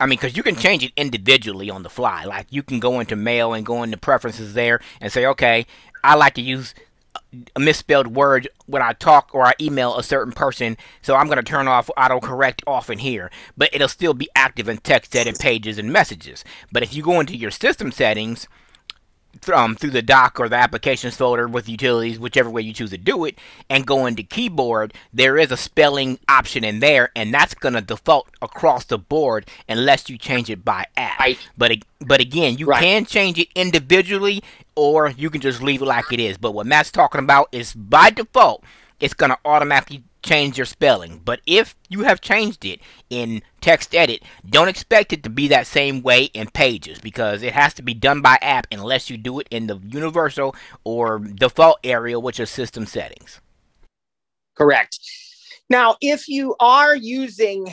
I 0.00 0.06
mean, 0.06 0.16
because 0.16 0.36
you 0.36 0.44
can 0.44 0.54
change 0.54 0.84
it 0.84 0.92
individually 0.96 1.70
on 1.70 1.82
the 1.82 1.90
fly. 1.90 2.24
Like 2.24 2.46
you 2.50 2.62
can 2.62 2.78
go 2.78 3.00
into 3.00 3.16
mail 3.16 3.52
and 3.52 3.66
go 3.66 3.82
into 3.82 3.96
preferences 3.96 4.54
there 4.54 4.80
and 5.00 5.10
say, 5.12 5.26
okay, 5.26 5.66
I 6.04 6.14
like 6.14 6.34
to 6.34 6.40
use 6.40 6.72
a 7.54 7.60
misspelled 7.60 8.08
word 8.08 8.48
when 8.66 8.82
I 8.82 8.92
talk 8.94 9.30
or 9.34 9.44
I 9.46 9.52
email 9.60 9.96
a 9.96 10.02
certain 10.02 10.32
person, 10.32 10.76
so 11.02 11.14
I'm 11.14 11.26
going 11.26 11.36
to 11.36 11.42
turn 11.42 11.68
off 11.68 11.90
autocorrect 11.96 12.62
off 12.66 12.90
in 12.90 12.98
here. 12.98 13.30
But 13.56 13.70
it'll 13.72 13.88
still 13.88 14.14
be 14.14 14.28
active 14.34 14.68
in 14.68 14.78
text 14.78 15.14
edit 15.14 15.38
pages 15.38 15.78
and 15.78 15.92
messages. 15.92 16.44
But 16.72 16.82
if 16.82 16.94
you 16.94 17.02
go 17.02 17.20
into 17.20 17.36
your 17.36 17.50
system 17.50 17.92
settings, 17.92 18.48
um, 19.52 19.76
through 19.76 19.90
the 19.90 20.02
dock 20.02 20.40
or 20.40 20.48
the 20.48 20.56
applications 20.56 21.16
folder 21.16 21.46
with 21.46 21.68
utilities, 21.68 22.18
whichever 22.18 22.50
way 22.50 22.62
you 22.62 22.72
choose 22.72 22.90
to 22.90 22.98
do 22.98 23.24
it, 23.24 23.38
and 23.70 23.86
go 23.86 24.06
into 24.06 24.22
keyboard, 24.22 24.92
there 25.12 25.36
is 25.36 25.52
a 25.52 25.56
spelling 25.56 26.18
option 26.28 26.64
in 26.64 26.80
there, 26.80 27.10
and 27.14 27.32
that's 27.32 27.54
going 27.54 27.74
to 27.74 27.80
default 27.80 28.28
across 28.42 28.84
the 28.86 28.98
board 28.98 29.46
unless 29.68 30.08
you 30.10 30.18
change 30.18 30.50
it 30.50 30.64
by 30.64 30.86
app. 30.96 31.18
Right. 31.20 31.38
But 31.56 31.72
but 32.00 32.20
again, 32.20 32.58
you 32.58 32.66
Right. 32.66 32.82
can 32.82 33.04
change 33.04 33.38
it 33.38 33.48
individually 33.54 34.42
or 34.78 35.08
you 35.08 35.28
can 35.28 35.40
just 35.40 35.60
leave 35.60 35.82
it 35.82 35.86
like 35.86 36.12
it 36.12 36.20
is. 36.20 36.38
But 36.38 36.52
what 36.52 36.64
Matt's 36.64 36.92
talking 36.92 37.18
about 37.18 37.48
is 37.50 37.74
by 37.74 38.10
default, 38.10 38.62
it's 39.00 39.12
going 39.12 39.30
to 39.30 39.38
automatically 39.44 40.04
change 40.22 40.56
your 40.56 40.66
spelling. 40.66 41.20
But 41.24 41.40
if 41.46 41.74
you 41.88 42.04
have 42.04 42.20
changed 42.20 42.64
it 42.64 42.80
in 43.10 43.42
text 43.60 43.92
edit, 43.92 44.22
don't 44.48 44.68
expect 44.68 45.12
it 45.12 45.24
to 45.24 45.30
be 45.30 45.48
that 45.48 45.66
same 45.66 46.00
way 46.02 46.24
in 46.26 46.46
pages 46.50 47.00
because 47.00 47.42
it 47.42 47.54
has 47.54 47.74
to 47.74 47.82
be 47.82 47.92
done 47.92 48.22
by 48.22 48.38
app 48.40 48.68
unless 48.70 49.10
you 49.10 49.16
do 49.16 49.40
it 49.40 49.48
in 49.50 49.66
the 49.66 49.78
universal 49.78 50.54
or 50.84 51.18
default 51.18 51.80
area, 51.82 52.20
which 52.20 52.38
is 52.38 52.48
system 52.48 52.86
settings. 52.86 53.40
Correct. 54.56 55.00
Now, 55.68 55.96
if 56.00 56.28
you 56.28 56.54
are 56.60 56.94
using 56.94 57.66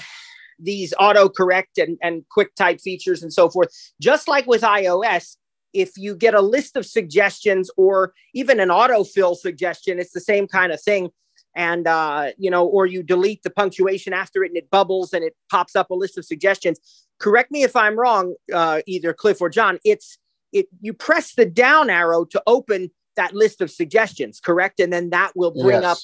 these 0.57 0.91
autocorrect 0.99 1.77
and, 1.77 1.99
and 2.01 2.23
quick 2.29 2.55
type 2.55 2.81
features 2.81 3.21
and 3.21 3.31
so 3.31 3.47
forth, 3.47 3.69
just 4.01 4.27
like 4.27 4.47
with 4.47 4.61
iOS, 4.63 5.37
if 5.75 5.97
you 5.97 6.15
get 6.15 6.33
a 6.33 6.41
list 6.41 6.77
of 6.77 6.85
suggestions 6.85 7.69
or 7.75 8.13
even 8.33 8.59
an 8.59 8.69
autofill 8.69 9.35
suggestion, 9.35 9.99
it's 9.99 10.13
the 10.13 10.21
same 10.21 10.47
kind 10.47 10.71
of 10.71 10.81
thing. 10.81 11.09
And, 11.55 11.87
uh, 11.87 12.31
you 12.37 12.49
know, 12.49 12.65
or 12.65 12.85
you 12.85 13.03
delete 13.03 13.43
the 13.43 13.49
punctuation 13.49 14.13
after 14.13 14.43
it 14.43 14.47
and 14.47 14.57
it 14.57 14.69
bubbles 14.69 15.13
and 15.13 15.23
it 15.23 15.35
pops 15.51 15.75
up 15.75 15.89
a 15.89 15.93
list 15.93 16.17
of 16.17 16.25
suggestions. 16.25 16.79
Correct 17.19 17.51
me 17.51 17.63
if 17.63 17.75
I'm 17.75 17.97
wrong, 17.97 18.35
uh, 18.53 18.81
either 18.87 19.13
Cliff 19.13 19.41
or 19.41 19.49
John. 19.49 19.79
It's 19.85 20.17
it 20.51 20.67
you 20.81 20.93
press 20.93 21.35
the 21.35 21.45
down 21.45 21.89
arrow 21.89 22.25
to 22.25 22.41
open 22.47 22.91
that 23.15 23.33
list 23.33 23.61
of 23.61 23.69
suggestions, 23.71 24.39
correct? 24.39 24.79
And 24.79 24.91
then 24.91 25.09
that 25.11 25.31
will 25.35 25.51
bring 25.51 25.81
yes. 25.81 25.85
up 25.85 25.97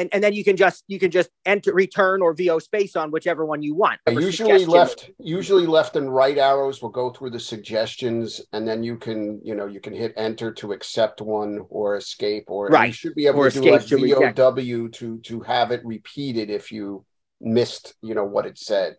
and, 0.00 0.08
and 0.12 0.24
then 0.24 0.32
you 0.32 0.42
can 0.42 0.56
just 0.56 0.82
you 0.88 0.98
can 0.98 1.10
just 1.10 1.28
enter 1.44 1.74
return 1.74 2.22
or 2.22 2.32
vo 2.32 2.58
space 2.58 2.96
on 2.96 3.10
whichever 3.10 3.44
one 3.44 3.62
you 3.62 3.74
want. 3.74 4.00
Usually 4.08 4.64
left 4.64 5.10
usually 5.18 5.66
left 5.66 5.96
and 5.96 6.12
right 6.12 6.38
arrows 6.38 6.80
will 6.80 6.88
go 6.88 7.10
through 7.10 7.30
the 7.30 7.40
suggestions 7.40 8.40
and 8.52 8.66
then 8.66 8.82
you 8.82 8.96
can 8.96 9.40
you 9.44 9.54
know 9.54 9.66
you 9.66 9.80
can 9.80 9.92
hit 9.92 10.14
enter 10.16 10.52
to 10.54 10.72
accept 10.72 11.20
one 11.20 11.60
or 11.68 11.96
escape 11.96 12.44
or 12.48 12.68
right. 12.68 12.86
you 12.86 12.92
should 12.92 13.14
be 13.14 13.26
able 13.26 13.40
or 13.40 13.50
to 13.50 13.60
do 13.60 13.70
like 13.70 13.86
to 13.86 14.52
vow 14.52 14.88
to 14.92 15.18
to 15.18 15.40
have 15.40 15.70
it 15.70 15.84
repeated 15.84 16.48
if 16.48 16.72
you 16.72 17.04
missed 17.40 17.94
you 18.00 18.14
know 18.14 18.24
what 18.24 18.46
it 18.46 18.58
said. 18.58 18.96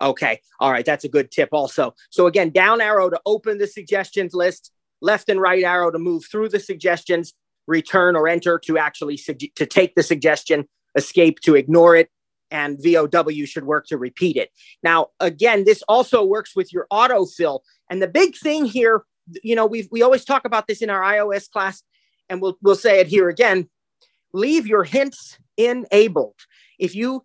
Okay. 0.00 0.40
All 0.60 0.70
right. 0.70 0.84
That's 0.84 1.04
a 1.04 1.08
good 1.08 1.30
tip 1.30 1.50
also. 1.52 1.94
So 2.10 2.26
again 2.26 2.50
down 2.50 2.80
arrow 2.80 3.10
to 3.10 3.20
open 3.26 3.58
the 3.58 3.66
suggestions 3.66 4.32
list 4.32 4.72
left 5.02 5.28
and 5.28 5.40
right 5.40 5.62
arrow 5.62 5.90
to 5.90 5.98
move 5.98 6.24
through 6.30 6.48
the 6.48 6.60
suggestions 6.60 7.34
return 7.66 8.16
or 8.16 8.28
enter 8.28 8.58
to 8.60 8.78
actually 8.78 9.16
to 9.16 9.66
take 9.66 9.94
the 9.94 10.02
suggestion, 10.02 10.68
escape 10.96 11.40
to 11.40 11.54
ignore 11.54 11.96
it, 11.96 12.10
and 12.50 12.78
VOW 12.82 13.44
should 13.44 13.64
work 13.64 13.86
to 13.86 13.98
repeat 13.98 14.36
it. 14.36 14.50
Now, 14.82 15.08
again, 15.20 15.64
this 15.64 15.82
also 15.88 16.24
works 16.24 16.54
with 16.54 16.72
your 16.72 16.86
autofill. 16.92 17.60
And 17.90 18.00
the 18.00 18.08
big 18.08 18.36
thing 18.36 18.64
here, 18.64 19.04
you 19.42 19.54
know, 19.54 19.66
we 19.66 19.88
we 19.90 20.02
always 20.02 20.24
talk 20.24 20.44
about 20.44 20.66
this 20.66 20.82
in 20.82 20.90
our 20.90 21.02
iOS 21.02 21.50
class, 21.50 21.82
and 22.28 22.40
we'll 22.40 22.56
we'll 22.62 22.76
say 22.76 23.00
it 23.00 23.06
here 23.06 23.28
again. 23.28 23.68
Leave 24.32 24.66
your 24.66 24.84
hints 24.84 25.38
enabled. 25.56 26.36
If 26.78 26.94
you 26.94 27.24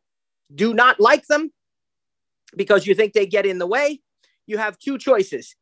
do 0.54 0.74
not 0.74 1.00
like 1.00 1.28
them 1.28 1.52
because 2.56 2.86
you 2.88 2.96
think 2.96 3.14
they 3.14 3.26
get 3.26 3.46
in 3.46 3.58
the 3.58 3.68
way, 3.68 4.02
you 4.46 4.58
have 4.58 4.78
two 4.80 4.98
choices. 4.98 5.56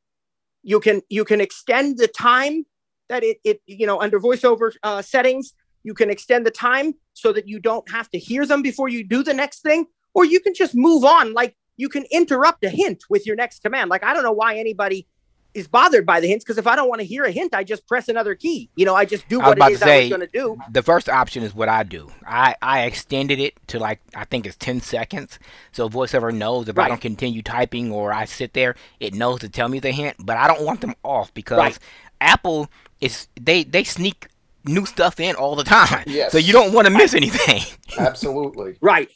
You 0.64 0.80
can 0.80 1.02
you 1.10 1.26
can 1.26 1.42
extend 1.42 1.98
the 1.98 2.08
time 2.08 2.66
that 3.10 3.24
it, 3.24 3.40
it 3.44 3.62
you 3.66 3.86
know, 3.86 4.00
under 4.00 4.20
voiceover 4.20 4.72
uh, 4.84 5.02
settings, 5.02 5.54
you 5.84 5.94
can 5.94 6.10
extend 6.10 6.46
the 6.46 6.52
time 6.52 6.94
so 7.14 7.34
that 7.34 7.48
you 7.48 7.60
don't 7.60 7.90
have 7.92 8.10
to 8.12 8.20
hear 8.20 8.46
them 8.46 8.62
before 8.62 8.90
you 8.90 9.04
do 9.04 9.24
the 9.24 9.34
next 9.34 9.62
thing, 9.62 9.86
or 10.14 10.26
you 10.26 10.40
can 10.40 10.54
just 10.54 10.76
move 10.76 11.04
on. 11.04 11.34
Like 11.34 11.56
you 11.78 11.90
can 11.90 12.06
interrupt 12.12 12.64
a 12.64 12.70
hint 12.70 13.04
with 13.10 13.26
your 13.26 13.36
next 13.36 13.62
command. 13.62 13.90
Like 13.90 14.04
I 14.04 14.14
don't 14.14 14.24
know 14.24 14.32
why 14.32 14.58
anybody 14.58 15.08
is 15.54 15.68
bothered 15.68 16.06
by 16.06 16.20
the 16.20 16.28
hints 16.28 16.46
because 16.46 16.58
if 16.58 16.68
I 16.68 16.76
don't 16.76 16.88
want 16.88 17.02
to 17.02 17.08
hear 17.08 17.24
a 17.24 17.32
hint, 17.32 17.56
I 17.56 17.64
just 17.64 17.88
press 17.88 18.08
another 18.08 18.36
key. 18.36 18.70
You 18.76 18.86
know, 18.86 18.96
I 18.96 19.06
just 19.06 19.28
do 19.28 19.40
what 19.40 19.58
it 19.58 19.72
is 19.72 19.80
say, 19.80 19.98
I 19.98 20.00
was 20.02 20.10
going 20.10 20.22
to 20.22 20.28
do. 20.28 20.58
The 20.72 20.84
first 20.84 21.10
option 21.10 21.44
is 21.44 21.56
what 21.56 21.70
I 21.70 21.84
do. 21.84 22.12
I 22.26 22.56
I 22.62 22.84
extended 22.84 23.40
it 23.40 23.56
to 23.68 23.80
like 23.80 24.00
I 24.16 24.26
think 24.26 24.46
it's 24.46 24.56
ten 24.56 24.82
seconds, 24.82 25.40
so 25.72 25.90
VoiceOver 25.90 26.34
knows 26.34 26.70
if 26.70 26.78
right. 26.78 26.86
I 26.86 26.90
don't 26.90 27.02
continue 27.02 27.42
typing 27.42 27.92
or 27.92 28.14
I 28.14 28.26
sit 28.26 28.54
there, 28.54 28.76
it 29.00 29.14
knows 29.14 29.40
to 29.40 29.50
tell 29.50 29.70
me 29.70 29.80
the 29.80 29.92
hint. 29.92 30.18
But 30.20 30.38
I 30.38 30.48
don't 30.48 30.64
want 30.64 30.82
them 30.82 30.96
off 31.04 31.34
because 31.34 31.58
right. 31.58 31.80
Apple 32.22 32.70
is 33.02 33.28
they 33.40 33.64
they 33.64 33.84
sneak 33.84 34.28
new 34.66 34.86
stuff 34.86 35.20
in 35.20 35.36
all 35.36 35.56
the 35.56 35.64
time. 35.64 36.04
Yes. 36.08 36.32
So 36.32 36.38
you 36.38 36.54
don't 36.54 36.74
want 36.74 36.88
to 36.88 36.94
miss 36.94 37.14
anything. 37.14 37.62
Absolutely. 37.98 38.78
right. 38.82 39.10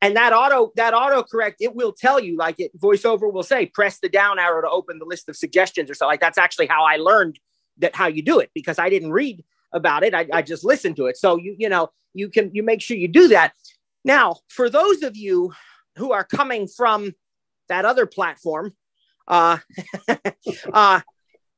And 0.00 0.16
that 0.16 0.32
auto 0.32 0.72
that 0.76 0.94
auto 0.94 1.22
correct 1.22 1.56
it 1.60 1.74
will 1.74 1.92
tell 1.92 2.20
you 2.20 2.36
like 2.36 2.56
it 2.58 2.78
voiceover 2.78 3.32
will 3.32 3.42
say 3.42 3.66
press 3.66 4.00
the 4.00 4.08
down 4.08 4.38
arrow 4.38 4.60
to 4.60 4.68
open 4.68 4.98
the 4.98 5.04
list 5.04 5.28
of 5.28 5.36
suggestions 5.36 5.90
or 5.90 5.94
so 5.94 6.06
like 6.06 6.20
that's 6.20 6.38
actually 6.38 6.66
how 6.66 6.84
I 6.84 6.96
learned 6.96 7.38
that 7.78 7.94
how 7.94 8.06
you 8.06 8.22
do 8.22 8.38
it 8.38 8.50
because 8.54 8.78
I 8.78 8.90
didn't 8.90 9.12
read 9.12 9.42
about 9.72 10.02
it 10.02 10.14
I, 10.14 10.26
I 10.32 10.42
just 10.42 10.62
listened 10.62 10.96
to 10.96 11.06
it 11.06 11.16
so 11.16 11.36
you 11.36 11.56
you 11.58 11.70
know 11.70 11.90
you 12.12 12.28
can 12.28 12.50
you 12.54 12.62
make 12.62 12.82
sure 12.82 12.98
you 12.98 13.08
do 13.08 13.28
that 13.28 13.54
now 14.04 14.36
for 14.48 14.68
those 14.68 15.02
of 15.02 15.16
you 15.16 15.54
who 15.96 16.12
are 16.12 16.24
coming 16.24 16.68
from 16.68 17.14
that 17.68 17.86
other 17.86 18.04
platform 18.04 18.74
uh, 19.26 19.58
uh 20.72 21.00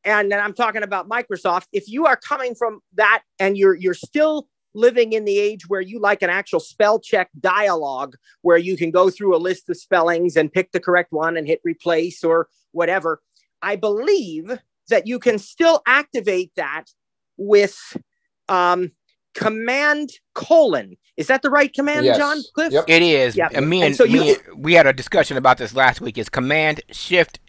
and 0.06 0.30
then 0.30 0.40
I'm 0.40 0.54
talking 0.54 0.82
about 0.82 1.08
Microsoft. 1.08 1.66
If 1.72 1.88
you 1.88 2.06
are 2.06 2.16
coming 2.16 2.54
from 2.54 2.80
that 2.94 3.22
and 3.38 3.58
you're 3.58 3.74
you're 3.74 3.92
still 3.92 4.48
living 4.72 5.12
in 5.12 5.24
the 5.24 5.38
age 5.38 5.68
where 5.68 5.80
you 5.80 5.98
like 5.98 6.22
an 6.22 6.30
actual 6.30 6.60
spell 6.60 7.00
check 7.00 7.30
dialogue 7.40 8.14
where 8.42 8.58
you 8.58 8.76
can 8.76 8.90
go 8.90 9.10
through 9.10 9.34
a 9.34 9.38
list 9.38 9.68
of 9.68 9.76
spellings 9.76 10.36
and 10.36 10.52
pick 10.52 10.70
the 10.72 10.80
correct 10.80 11.12
one 11.12 11.36
and 11.36 11.46
hit 11.46 11.60
replace 11.64 12.22
or 12.22 12.48
whatever, 12.72 13.22
I 13.62 13.76
believe 13.76 14.58
that 14.88 15.06
you 15.06 15.18
can 15.18 15.38
still 15.38 15.82
activate 15.86 16.52
that 16.56 16.84
with 17.38 17.96
um, 18.48 18.92
command 19.34 20.10
colon. 20.34 20.96
Is 21.16 21.28
that 21.28 21.40
the 21.40 21.50
right 21.50 21.72
command, 21.72 22.04
yes. 22.04 22.18
John 22.18 22.38
Cliff? 22.54 22.72
Yep. 22.72 22.84
It 22.86 23.02
is. 23.02 23.36
Yep. 23.36 23.52
And 23.54 23.70
me 23.70 23.78
and, 23.78 23.86
and 23.86 23.96
so 23.96 24.04
me, 24.04 24.28
you, 24.28 24.36
we 24.54 24.74
had 24.74 24.86
a 24.86 24.92
discussion 24.92 25.38
about 25.38 25.56
this 25.56 25.74
last 25.74 26.02
week. 26.02 26.18
Is 26.18 26.28
command 26.28 26.82
shift 26.92 27.40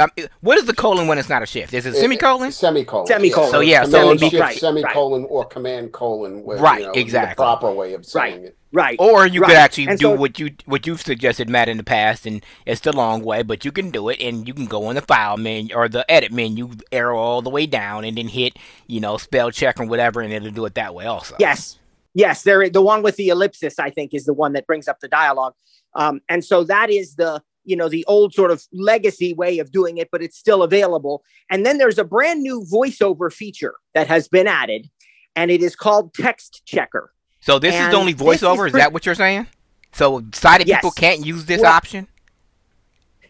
um, 0.00 0.10
what 0.40 0.58
is 0.58 0.64
the 0.64 0.74
colon 0.74 1.06
when 1.06 1.18
it's 1.18 1.28
not 1.28 1.42
a 1.42 1.46
shift? 1.46 1.74
Is 1.74 1.86
it 1.86 1.94
a 1.94 1.96
semicolon? 1.96 2.52
Semicolon. 2.52 3.06
Semicolon. 3.06 3.50
So 3.50 3.60
yeah, 3.60 3.84
so 3.84 4.16
shift, 4.16 4.34
right, 4.34 4.58
semicolon 4.58 5.22
right. 5.22 5.30
or 5.30 5.44
command 5.44 5.92
colon. 5.92 6.42
With, 6.42 6.60
right. 6.60 6.80
You 6.80 6.86
know, 6.86 6.92
exactly. 6.92 7.32
The 7.32 7.36
proper 7.36 7.72
way 7.72 7.94
of 7.94 8.06
saying 8.06 8.36
right. 8.36 8.44
it. 8.46 8.56
Right. 8.72 8.96
Or 9.00 9.26
you 9.26 9.40
right. 9.40 9.48
could 9.48 9.56
actually 9.56 9.88
and 9.88 9.98
do 9.98 10.06
so, 10.06 10.14
what 10.14 10.38
you 10.38 10.54
what 10.66 10.86
you've 10.86 11.00
suggested, 11.00 11.48
Matt, 11.48 11.68
in 11.68 11.76
the 11.76 11.84
past, 11.84 12.24
and 12.24 12.44
it's 12.66 12.80
the 12.80 12.94
long 12.94 13.22
way, 13.22 13.42
but 13.42 13.64
you 13.64 13.72
can 13.72 13.90
do 13.90 14.08
it, 14.08 14.20
and 14.20 14.46
you 14.46 14.54
can 14.54 14.66
go 14.66 14.88
in 14.90 14.96
the 14.96 15.02
file 15.02 15.36
menu 15.36 15.74
or 15.74 15.88
the 15.88 16.08
edit 16.10 16.32
menu, 16.32 16.70
arrow 16.92 17.18
all 17.18 17.42
the 17.42 17.50
way 17.50 17.66
down, 17.66 18.04
and 18.04 18.16
then 18.16 18.28
hit 18.28 18.56
you 18.86 19.00
know 19.00 19.16
spell 19.16 19.50
check 19.50 19.80
or 19.80 19.86
whatever, 19.86 20.20
and 20.20 20.32
it'll 20.32 20.50
do 20.50 20.64
it 20.66 20.74
that 20.74 20.94
way 20.94 21.06
also. 21.06 21.34
Yes. 21.38 21.78
Yes, 22.12 22.42
there. 22.42 22.68
The 22.68 22.82
one 22.82 23.02
with 23.04 23.14
the 23.14 23.28
ellipsis, 23.28 23.78
I 23.78 23.90
think, 23.90 24.14
is 24.14 24.24
the 24.24 24.32
one 24.32 24.52
that 24.54 24.66
brings 24.66 24.88
up 24.88 24.98
the 24.98 25.06
dialogue, 25.06 25.54
um, 25.94 26.20
and 26.28 26.44
so 26.44 26.64
that 26.64 26.90
is 26.90 27.14
the 27.14 27.42
you 27.70 27.76
know 27.76 27.88
the 27.88 28.04
old 28.06 28.34
sort 28.34 28.50
of 28.50 28.66
legacy 28.72 29.32
way 29.32 29.60
of 29.60 29.70
doing 29.70 29.98
it 29.98 30.08
but 30.10 30.22
it's 30.22 30.36
still 30.36 30.62
available. 30.62 31.22
And 31.50 31.64
then 31.64 31.78
there's 31.78 31.98
a 31.98 32.04
brand 32.04 32.42
new 32.42 32.64
voiceover 32.70 33.32
feature 33.32 33.74
that 33.94 34.08
has 34.08 34.28
been 34.28 34.46
added 34.46 34.90
and 35.36 35.50
it 35.50 35.62
is 35.62 35.76
called 35.76 36.12
text 36.12 36.62
checker. 36.66 37.12
So 37.40 37.58
this 37.58 37.74
and 37.74 37.92
is 37.92 37.98
only 37.98 38.12
voiceover? 38.12 38.66
Is, 38.66 38.74
is, 38.74 38.80
that 38.80 38.92
what 38.92 39.06
you're 39.06 39.14
saying? 39.14 39.46
So 39.92 40.22
sighted 40.32 40.68
yes. 40.68 40.78
people 40.78 40.90
can't 40.90 41.24
use 41.24 41.46
this 41.46 41.62
well, 41.62 41.72
option? 41.72 42.08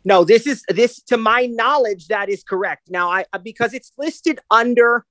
no 0.03 0.25
this 0.25 0.47
is 0.47 0.65
this 0.69 1.03
to 1.03 1.19
my 1.19 1.45
knowledge 1.47 2.09
that 2.09 2.29
is 2.29 2.43
correct. 2.43 2.91
Now 2.91 3.11
i 3.11 3.25
because 3.43 3.75
it's 3.75 3.93
listed 3.99 4.41
under 4.51 5.05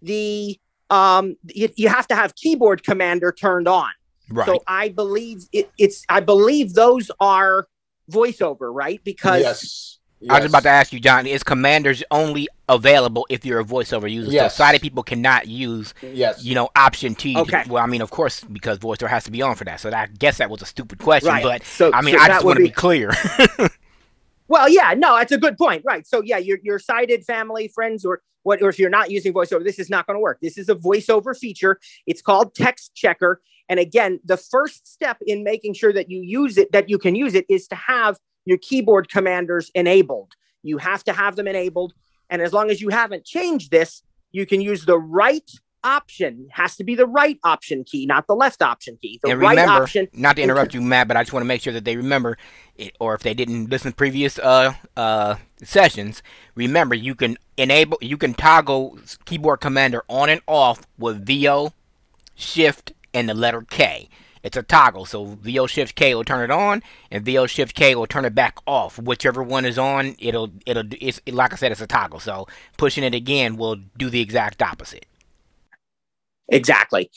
the 0.00 0.58
um 0.88 1.36
you, 1.44 1.68
you 1.76 1.88
have 1.88 2.08
to 2.08 2.14
have 2.14 2.34
keyboard 2.34 2.82
commander 2.82 3.32
turned 3.32 3.68
on. 3.68 3.90
Right. 4.30 4.46
So 4.46 4.62
i 4.66 4.88
believe 4.88 5.44
it, 5.52 5.70
it's 5.78 6.04
i 6.08 6.20
believe 6.20 6.74
those 6.74 7.10
are 7.20 7.66
voiceover, 8.10 8.74
right? 8.74 9.00
Because 9.04 9.42
yes. 9.42 9.96
Yes. 10.20 10.36
I 10.36 10.40
was 10.40 10.50
about 10.50 10.64
to 10.64 10.68
ask 10.68 10.92
you, 10.92 11.00
John. 11.00 11.26
Is 11.26 11.42
commanders 11.42 12.04
only 12.10 12.46
available 12.68 13.26
if 13.30 13.46
you're 13.46 13.60
a 13.60 13.64
voiceover 13.64 14.10
user? 14.10 14.30
Yes. 14.30 14.54
So 14.54 14.58
sighted 14.58 14.82
people 14.82 15.02
cannot 15.02 15.48
use, 15.48 15.94
yes. 16.02 16.44
you 16.44 16.54
know, 16.54 16.68
option 16.76 17.14
T. 17.14 17.38
Okay. 17.38 17.64
Well, 17.66 17.82
I 17.82 17.86
mean, 17.86 18.02
of 18.02 18.10
course, 18.10 18.44
because 18.44 18.78
voiceover 18.78 19.08
has 19.08 19.24
to 19.24 19.30
be 19.30 19.40
on 19.40 19.54
for 19.54 19.64
that. 19.64 19.80
So 19.80 19.90
I 19.90 20.08
guess 20.18 20.36
that 20.36 20.50
was 20.50 20.60
a 20.60 20.66
stupid 20.66 20.98
question, 20.98 21.30
right. 21.30 21.42
but 21.42 21.64
so, 21.64 21.90
I 21.94 22.02
mean, 22.02 22.16
so 22.16 22.20
I 22.20 22.28
just 22.28 22.44
want 22.44 22.56
to 22.56 22.62
be... 22.62 22.68
be 22.68 22.74
clear. 22.74 23.14
well, 24.48 24.68
yeah, 24.68 24.92
no, 24.94 25.16
that's 25.16 25.32
a 25.32 25.38
good 25.38 25.56
point, 25.56 25.84
right? 25.86 26.06
So 26.06 26.22
yeah, 26.22 26.36
your 26.36 26.58
your 26.62 26.78
sighted 26.78 27.24
family, 27.24 27.68
friends, 27.68 28.04
or 28.04 28.20
what, 28.42 28.60
or 28.60 28.68
if 28.68 28.78
you're 28.78 28.90
not 28.90 29.10
using 29.10 29.32
voiceover, 29.32 29.64
this 29.64 29.78
is 29.78 29.88
not 29.88 30.06
going 30.06 30.16
to 30.16 30.20
work. 30.20 30.38
This 30.42 30.58
is 30.58 30.68
a 30.68 30.74
voiceover 30.74 31.36
feature. 31.36 31.80
It's 32.06 32.20
called 32.20 32.54
Text 32.54 32.94
Checker, 32.94 33.40
and 33.70 33.78
again, 33.78 34.18
the 34.24 34.36
first 34.36 34.92
step 34.92 35.16
in 35.24 35.44
making 35.44 35.74
sure 35.74 35.92
that 35.92 36.10
you 36.10 36.20
use 36.20 36.58
it, 36.58 36.72
that 36.72 36.90
you 36.90 36.98
can 36.98 37.14
use 37.14 37.34
it, 37.34 37.46
is 37.48 37.68
to 37.68 37.76
have 37.76 38.18
your 38.44 38.58
keyboard 38.58 39.08
commanders 39.08 39.70
enabled. 39.76 40.32
You 40.64 40.76
have 40.78 41.04
to 41.04 41.12
have 41.12 41.36
them 41.36 41.46
enabled. 41.46 41.94
And 42.28 42.42
as 42.42 42.52
long 42.52 42.68
as 42.68 42.80
you 42.80 42.88
haven't 42.88 43.24
changed 43.24 43.70
this, 43.70 44.02
you 44.32 44.44
can 44.44 44.60
use 44.60 44.84
the 44.84 44.98
right 44.98 45.48
option 45.82 46.46
has 46.50 46.76
to 46.76 46.84
be 46.84 46.94
the 46.94 47.06
right 47.06 47.38
option 47.44 47.84
key, 47.84 48.06
not 48.06 48.26
the 48.26 48.34
left 48.34 48.60
option 48.60 48.98
key. 49.00 49.18
The 49.22 49.30
and 49.30 49.40
right 49.40 49.58
option. 49.58 50.08
not 50.12 50.36
to 50.36 50.42
interrupt 50.42 50.74
you, 50.74 50.82
Matt, 50.82 51.08
but 51.08 51.16
I 51.16 51.22
just 51.22 51.32
want 51.32 51.42
to 51.42 51.46
make 51.46 51.62
sure 51.62 51.72
that 51.72 51.84
they 51.84 51.96
remember, 51.96 52.36
it, 52.76 52.94
or 53.00 53.14
if 53.14 53.22
they 53.22 53.34
didn't 53.34 53.70
listen 53.70 53.92
to 53.92 53.96
previous 53.96 54.38
uh, 54.40 54.74
uh, 54.96 55.36
sessions, 55.62 56.22
remember 56.54 56.94
you 56.94 57.14
can 57.14 57.38
enable, 57.56 57.98
you 58.02 58.18
can 58.18 58.34
toggle 58.34 58.98
keyboard 59.24 59.60
commander 59.60 60.02
on 60.08 60.28
and 60.28 60.42
off 60.46 60.82
with 60.98 61.24
VO, 61.24 61.72
Shift, 62.34 62.92
and 63.14 63.28
the 63.28 63.34
letter 63.34 63.62
K. 63.62 64.08
It's 64.42 64.56
a 64.56 64.62
toggle, 64.62 65.04
so 65.04 65.24
VO 65.42 65.66
Shift 65.66 65.94
K 65.94 66.14
will 66.14 66.24
turn 66.24 66.42
it 66.42 66.50
on, 66.50 66.82
and 67.10 67.24
VO 67.24 67.46
Shift 67.46 67.74
K 67.74 67.94
will 67.94 68.06
turn 68.06 68.24
it 68.24 68.34
back 68.34 68.58
off. 68.66 68.98
Whichever 68.98 69.42
one 69.42 69.66
is 69.66 69.78
on, 69.78 70.16
it'll 70.18 70.50
it'll 70.64 70.84
it's 70.98 71.20
like 71.26 71.52
I 71.52 71.56
said, 71.56 71.72
it's 71.72 71.82
a 71.82 71.86
toggle. 71.86 72.20
So 72.20 72.46
pushing 72.78 73.04
it 73.04 73.14
again 73.14 73.56
will 73.56 73.76
do 73.98 74.08
the 74.08 74.20
exact 74.20 74.62
opposite. 74.62 75.04
Exactly. 76.48 77.10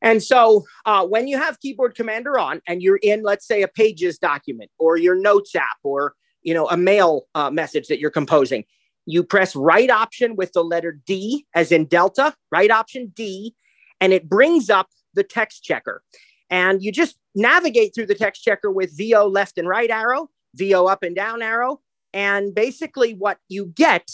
And 0.00 0.22
so 0.22 0.64
uh, 0.86 1.06
when 1.06 1.28
you 1.28 1.38
have 1.38 1.60
keyboard 1.60 1.94
commander 1.94 2.38
on 2.38 2.60
and 2.66 2.82
you're 2.82 2.98
in, 3.02 3.22
let's 3.22 3.46
say, 3.46 3.62
a 3.62 3.68
pages 3.68 4.18
document 4.18 4.70
or 4.78 4.96
your 4.96 5.14
notes 5.14 5.54
app 5.54 5.78
or 5.82 6.14
you 6.42 6.54
know 6.54 6.68
a 6.68 6.76
mail 6.76 7.26
uh, 7.34 7.50
message 7.50 7.86
that 7.88 8.00
you're 8.00 8.10
composing, 8.10 8.64
you 9.04 9.22
press 9.22 9.54
right 9.54 9.90
option 9.90 10.36
with 10.36 10.52
the 10.52 10.64
letter 10.64 10.98
D 11.06 11.46
as 11.54 11.70
in 11.70 11.84
Delta, 11.84 12.34
right 12.50 12.70
option 12.70 13.12
D, 13.14 13.54
and 14.00 14.12
it 14.14 14.28
brings 14.28 14.70
up 14.70 14.88
the 15.14 15.24
text 15.24 15.64
checker. 15.64 16.02
And 16.50 16.82
you 16.82 16.92
just 16.92 17.16
navigate 17.34 17.94
through 17.94 18.06
the 18.06 18.14
text 18.14 18.42
checker 18.42 18.70
with 18.70 18.96
VO 18.96 19.26
left 19.26 19.56
and 19.58 19.66
right 19.66 19.90
arrow, 19.90 20.28
VO 20.54 20.86
up 20.86 21.02
and 21.02 21.16
down 21.16 21.40
arrow. 21.42 21.80
And 22.12 22.54
basically, 22.54 23.14
what 23.14 23.38
you 23.48 23.66
get 23.66 24.10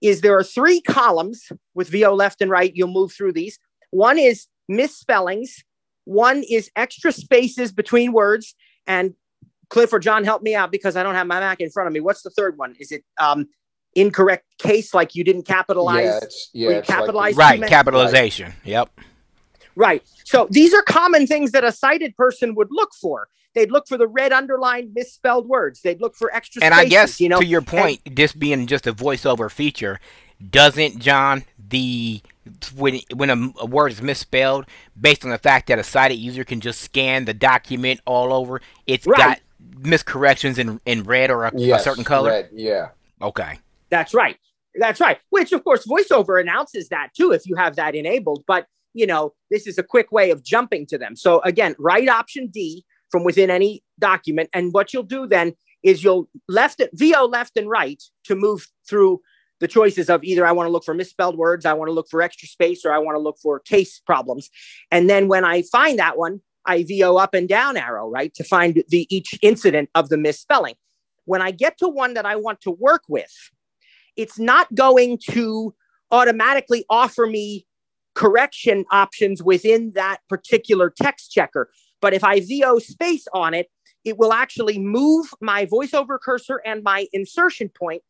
is 0.00 0.20
there 0.20 0.36
are 0.36 0.42
three 0.42 0.80
columns 0.80 1.52
with 1.74 1.88
VO 1.88 2.14
left 2.14 2.40
and 2.40 2.50
right. 2.50 2.72
You'll 2.74 2.88
move 2.88 3.12
through 3.12 3.34
these. 3.34 3.58
One 3.90 4.18
is 4.18 4.46
misspellings, 4.68 5.64
one 6.04 6.42
is 6.48 6.70
extra 6.76 7.12
spaces 7.12 7.72
between 7.72 8.12
words. 8.12 8.54
And 8.86 9.14
Cliff 9.68 9.92
or 9.92 9.98
John, 9.98 10.24
help 10.24 10.42
me 10.42 10.54
out 10.54 10.72
because 10.72 10.96
I 10.96 11.02
don't 11.02 11.14
have 11.14 11.26
my 11.26 11.40
Mac 11.40 11.60
in 11.60 11.70
front 11.70 11.86
of 11.86 11.92
me. 11.92 12.00
What's 12.00 12.22
the 12.22 12.30
third 12.30 12.58
one? 12.58 12.74
Is 12.80 12.90
it 12.90 13.04
um, 13.18 13.48
incorrect 13.94 14.46
case, 14.58 14.92
like 14.92 15.14
you 15.14 15.24
didn't 15.24 15.44
capitalize? 15.44 16.04
Yeah, 16.04 16.18
it's, 16.22 16.50
yeah, 16.52 16.68
you 16.68 16.74
it's 16.76 16.88
capitalize 16.88 17.36
like, 17.36 17.50
Right, 17.50 17.60
meant- 17.60 17.70
capitalization. 17.70 18.54
Yep. 18.64 18.90
Right. 19.76 20.02
So 20.24 20.46
these 20.50 20.74
are 20.74 20.82
common 20.82 21.26
things 21.26 21.52
that 21.52 21.64
a 21.64 21.72
sighted 21.72 22.16
person 22.16 22.54
would 22.54 22.68
look 22.70 22.90
for. 22.94 23.28
They'd 23.54 23.70
look 23.70 23.86
for 23.86 23.98
the 23.98 24.06
red 24.06 24.32
underlined 24.32 24.94
misspelled 24.94 25.46
words. 25.46 25.82
They'd 25.82 26.00
look 26.00 26.14
for 26.16 26.34
extra 26.34 26.62
And 26.62 26.74
spaces, 26.74 26.86
I 26.86 26.90
guess 26.90 27.20
you 27.20 27.28
know. 27.28 27.38
to 27.40 27.44
your 27.46 27.60
point, 27.62 28.00
this 28.10 28.32
being 28.32 28.66
just 28.66 28.86
a 28.86 28.94
voiceover 28.94 29.50
feature, 29.50 30.00
doesn't 30.50 30.98
John 30.98 31.44
the 31.68 32.22
when 32.74 33.00
when 33.14 33.30
a, 33.30 33.52
a 33.60 33.66
word 33.66 33.92
is 33.92 34.02
misspelled, 34.02 34.64
based 35.00 35.24
on 35.24 35.30
the 35.30 35.38
fact 35.38 35.68
that 35.68 35.78
a 35.78 35.84
sighted 35.84 36.18
user 36.18 36.44
can 36.44 36.60
just 36.60 36.80
scan 36.80 37.24
the 37.26 37.34
document 37.34 38.00
all 38.06 38.32
over, 38.32 38.60
it's 38.86 39.06
Right. 39.06 39.18
got 39.18 39.40
miscorrections 39.80 40.58
in 40.58 40.80
in 40.86 41.04
red 41.04 41.30
or 41.30 41.44
a, 41.44 41.52
yes, 41.54 41.82
a 41.82 41.84
certain 41.84 42.04
color. 42.04 42.30
red, 42.30 42.48
yeah. 42.52 42.88
Okay. 43.20 43.58
That's 43.90 44.14
right. 44.14 44.36
That's 44.74 44.98
right. 45.00 45.18
Which, 45.28 45.52
of 45.52 45.62
course, 45.62 45.86
voiceover 45.86 46.40
announces 46.40 46.88
that 46.88 47.10
too 47.14 47.32
if 47.32 47.46
you 47.46 47.54
have 47.56 47.76
that 47.76 47.94
enabled. 47.94 48.44
But, 48.46 48.66
you 48.94 49.06
know, 49.06 49.34
this 49.50 49.66
is 49.66 49.78
a 49.78 49.82
quick 49.82 50.12
way 50.12 50.30
of 50.30 50.42
jumping 50.44 50.86
to 50.86 50.98
them. 50.98 51.16
So, 51.16 51.40
again, 51.40 51.74
right 51.78 52.08
option 52.08 52.48
D 52.48 52.84
from 53.10 53.24
within 53.24 53.50
any 53.50 53.82
document. 53.98 54.48
And 54.52 54.72
what 54.72 54.92
you'll 54.92 55.02
do 55.02 55.26
then 55.26 55.54
is 55.82 56.02
you'll 56.02 56.28
left 56.48 56.80
it, 56.80 56.90
VO 56.94 57.26
left 57.26 57.56
and 57.56 57.68
right 57.68 58.02
to 58.24 58.34
move 58.34 58.66
through 58.88 59.20
the 59.60 59.68
choices 59.68 60.10
of 60.10 60.24
either 60.24 60.44
I 60.44 60.52
want 60.52 60.66
to 60.66 60.72
look 60.72 60.84
for 60.84 60.94
misspelled 60.94 61.36
words, 61.36 61.64
I 61.64 61.72
want 61.72 61.88
to 61.88 61.92
look 61.92 62.08
for 62.10 62.20
extra 62.20 62.48
space, 62.48 62.84
or 62.84 62.92
I 62.92 62.98
want 62.98 63.14
to 63.14 63.20
look 63.20 63.38
for 63.40 63.60
case 63.60 64.00
problems. 64.00 64.50
And 64.90 65.08
then 65.08 65.28
when 65.28 65.44
I 65.44 65.62
find 65.62 65.98
that 66.00 66.18
one, 66.18 66.40
I 66.66 66.82
VO 66.82 67.16
up 67.16 67.34
and 67.34 67.48
down 67.48 67.76
arrow, 67.76 68.08
right, 68.08 68.34
to 68.34 68.44
find 68.44 68.82
the 68.88 69.06
each 69.14 69.38
incident 69.42 69.88
of 69.94 70.08
the 70.08 70.16
misspelling. 70.16 70.74
When 71.26 71.42
I 71.42 71.52
get 71.52 71.78
to 71.78 71.88
one 71.88 72.14
that 72.14 72.26
I 72.26 72.36
want 72.36 72.60
to 72.62 72.72
work 72.72 73.02
with, 73.08 73.32
it's 74.16 74.38
not 74.38 74.72
going 74.74 75.18
to 75.30 75.74
automatically 76.10 76.84
offer 76.90 77.26
me 77.26 77.66
correction 78.14 78.84
options 78.90 79.42
within 79.42 79.92
that 79.94 80.18
particular 80.28 80.92
text 81.00 81.30
checker. 81.32 81.70
But 82.00 82.14
if 82.14 82.24
I 82.24 82.40
VO 82.40 82.78
space 82.78 83.26
on 83.32 83.54
it, 83.54 83.70
it 84.04 84.18
will 84.18 84.32
actually 84.32 84.78
move 84.78 85.32
my 85.40 85.66
voiceover 85.66 86.18
cursor 86.20 86.60
and 86.64 86.82
my 86.82 87.06
insertion 87.12 87.68
point 87.68 88.02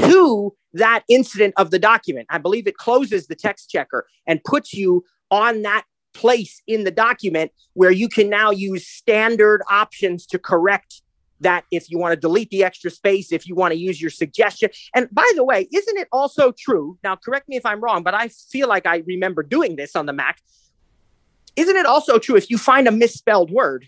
to 0.00 0.54
that 0.72 1.02
incident 1.08 1.54
of 1.56 1.70
the 1.70 1.78
document. 1.78 2.26
I 2.30 2.38
believe 2.38 2.66
it 2.66 2.76
closes 2.76 3.26
the 3.26 3.34
text 3.34 3.70
checker 3.70 4.06
and 4.26 4.42
puts 4.44 4.72
you 4.72 5.04
on 5.30 5.62
that 5.62 5.84
place 6.14 6.62
in 6.66 6.84
the 6.84 6.90
document 6.90 7.52
where 7.74 7.90
you 7.90 8.08
can 8.08 8.28
now 8.28 8.50
use 8.50 8.86
standard 8.86 9.62
options 9.68 10.26
to 10.26 10.38
correct 10.38 11.02
that 11.40 11.64
if 11.70 11.90
you 11.90 11.98
want 11.98 12.12
to 12.12 12.16
delete 12.16 12.50
the 12.50 12.64
extra 12.64 12.90
space, 12.90 13.32
if 13.32 13.46
you 13.48 13.54
want 13.54 13.72
to 13.72 13.78
use 13.78 14.00
your 14.00 14.10
suggestion. 14.10 14.70
And 14.94 15.08
by 15.12 15.30
the 15.34 15.44
way, 15.44 15.68
isn't 15.72 15.96
it 15.96 16.08
also 16.12 16.52
true? 16.52 16.98
Now, 17.02 17.16
correct 17.16 17.48
me 17.48 17.56
if 17.56 17.64
I'm 17.64 17.80
wrong, 17.80 18.02
but 18.02 18.14
I 18.14 18.28
feel 18.28 18.68
like 18.68 18.86
I 18.86 18.98
remember 19.06 19.42
doing 19.42 19.76
this 19.76 19.96
on 19.96 20.06
the 20.06 20.12
Mac. 20.12 20.40
Isn't 21.56 21.76
it 21.76 21.86
also 21.86 22.18
true 22.18 22.36
if 22.36 22.50
you 22.50 22.58
find 22.58 22.86
a 22.86 22.92
misspelled 22.92 23.50
word, 23.50 23.86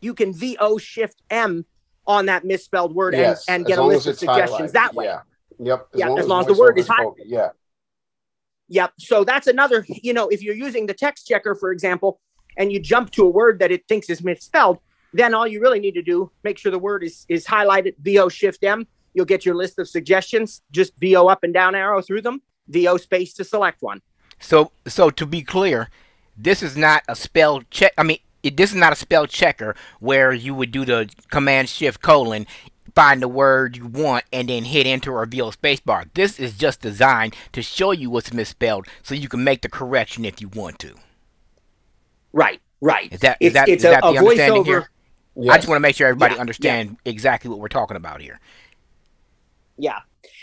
you 0.00 0.14
can 0.14 0.32
VO 0.32 0.78
Shift 0.78 1.22
M 1.30 1.64
on 2.06 2.26
that 2.26 2.44
misspelled 2.44 2.94
word 2.94 3.14
and- 3.14 3.22
yes, 3.22 3.44
and, 3.48 3.62
as 3.62 3.68
get 3.68 3.78
a 3.78 3.82
list 3.82 4.06
of 4.06 4.18
suggestions 4.18 4.70
highlighted, 4.70 4.72
that 4.72 4.94
way? 4.94 5.04
Yeah. 5.06 5.20
Yep. 5.60 5.88
Yeah, 5.94 6.14
as 6.16 6.26
long 6.26 6.40
as 6.42 6.46
the 6.46 6.54
word 6.54 6.78
is 6.78 6.86
high- 6.86 7.04
Yeah. 7.24 7.50
Yep. 8.68 8.92
So 8.98 9.24
that's 9.24 9.46
another, 9.46 9.84
you 9.88 10.12
know, 10.12 10.28
if 10.28 10.42
you're 10.42 10.54
using 10.54 10.86
the 10.86 10.94
text 10.94 11.26
checker, 11.26 11.54
for 11.54 11.72
example, 11.72 12.20
and 12.56 12.70
you 12.72 12.80
jump 12.80 13.10
to 13.12 13.24
a 13.24 13.28
word 13.30 13.60
that 13.60 13.70
it 13.72 13.86
thinks 13.88 14.10
is 14.10 14.22
misspelled, 14.22 14.78
then 15.12 15.34
all 15.34 15.46
you 15.46 15.60
really 15.60 15.80
need 15.80 15.94
to 15.94 16.02
do, 16.02 16.30
make 16.44 16.58
sure 16.58 16.70
the 16.70 16.78
word 16.78 17.02
is, 17.02 17.24
is 17.28 17.46
highlighted, 17.46 17.94
VO 18.00 18.28
Shift 18.28 18.62
M. 18.64 18.86
You'll 19.14 19.24
get 19.24 19.44
your 19.46 19.54
list 19.54 19.78
of 19.78 19.88
suggestions. 19.88 20.62
Just 20.70 20.92
VO 20.98 21.26
up 21.26 21.42
and 21.44 21.52
down 21.54 21.74
arrow 21.74 22.02
through 22.02 22.22
them, 22.22 22.42
VO 22.68 22.96
space 22.98 23.32
to 23.34 23.44
select 23.44 23.82
one. 23.82 24.00
So 24.38 24.70
so 24.86 25.10
to 25.10 25.26
be 25.26 25.42
clear, 25.42 25.88
this 26.36 26.62
is 26.62 26.76
not 26.76 27.02
a 27.08 27.16
spell 27.16 27.62
check. 27.70 27.92
I 27.98 28.02
mean, 28.04 28.18
it, 28.42 28.56
this 28.56 28.70
is 28.70 28.76
not 28.76 28.92
a 28.92 28.96
spell 28.96 29.26
checker 29.26 29.74
where 29.98 30.32
you 30.32 30.54
would 30.54 30.70
do 30.70 30.84
the 30.84 31.10
command 31.30 31.68
shift 31.68 32.00
colon, 32.02 32.46
find 32.94 33.20
the 33.20 33.28
word 33.28 33.76
you 33.76 33.86
want, 33.86 34.24
and 34.32 34.48
then 34.48 34.64
hit 34.64 34.86
enter 34.86 35.12
or 35.16 35.26
VO 35.26 35.50
spacebar. 35.50 36.08
This 36.14 36.38
is 36.38 36.56
just 36.56 36.80
designed 36.80 37.34
to 37.52 37.62
show 37.62 37.90
you 37.92 38.10
what's 38.10 38.32
misspelled, 38.32 38.86
so 39.02 39.14
you 39.14 39.28
can 39.28 39.42
make 39.42 39.62
the 39.62 39.68
correction 39.68 40.24
if 40.24 40.40
you 40.40 40.48
want 40.48 40.78
to. 40.80 40.94
Right, 42.32 42.60
right. 42.80 43.12
Is 43.12 43.20
that 43.20 43.38
is 43.40 43.54
It's, 43.54 43.54
that, 43.54 43.68
it's 43.68 43.84
is 43.84 43.90
that 43.90 44.04
a, 44.04 44.08
a 44.08 44.12
the 44.12 44.18
understanding 44.18 44.64
voiceover. 44.64 44.66
here? 44.66 44.90
Yes. 45.40 45.54
I 45.54 45.58
just 45.58 45.68
want 45.68 45.76
to 45.76 45.80
make 45.80 45.94
sure 45.94 46.08
everybody 46.08 46.34
Yeah, 46.34 46.40
understand 46.40 46.96
exactly 47.04 47.48
what 47.48 47.60
we're 47.60 47.68
talking 47.68 47.96
about 47.96 48.20
here. 48.20 48.40
Yeah. 49.76 50.00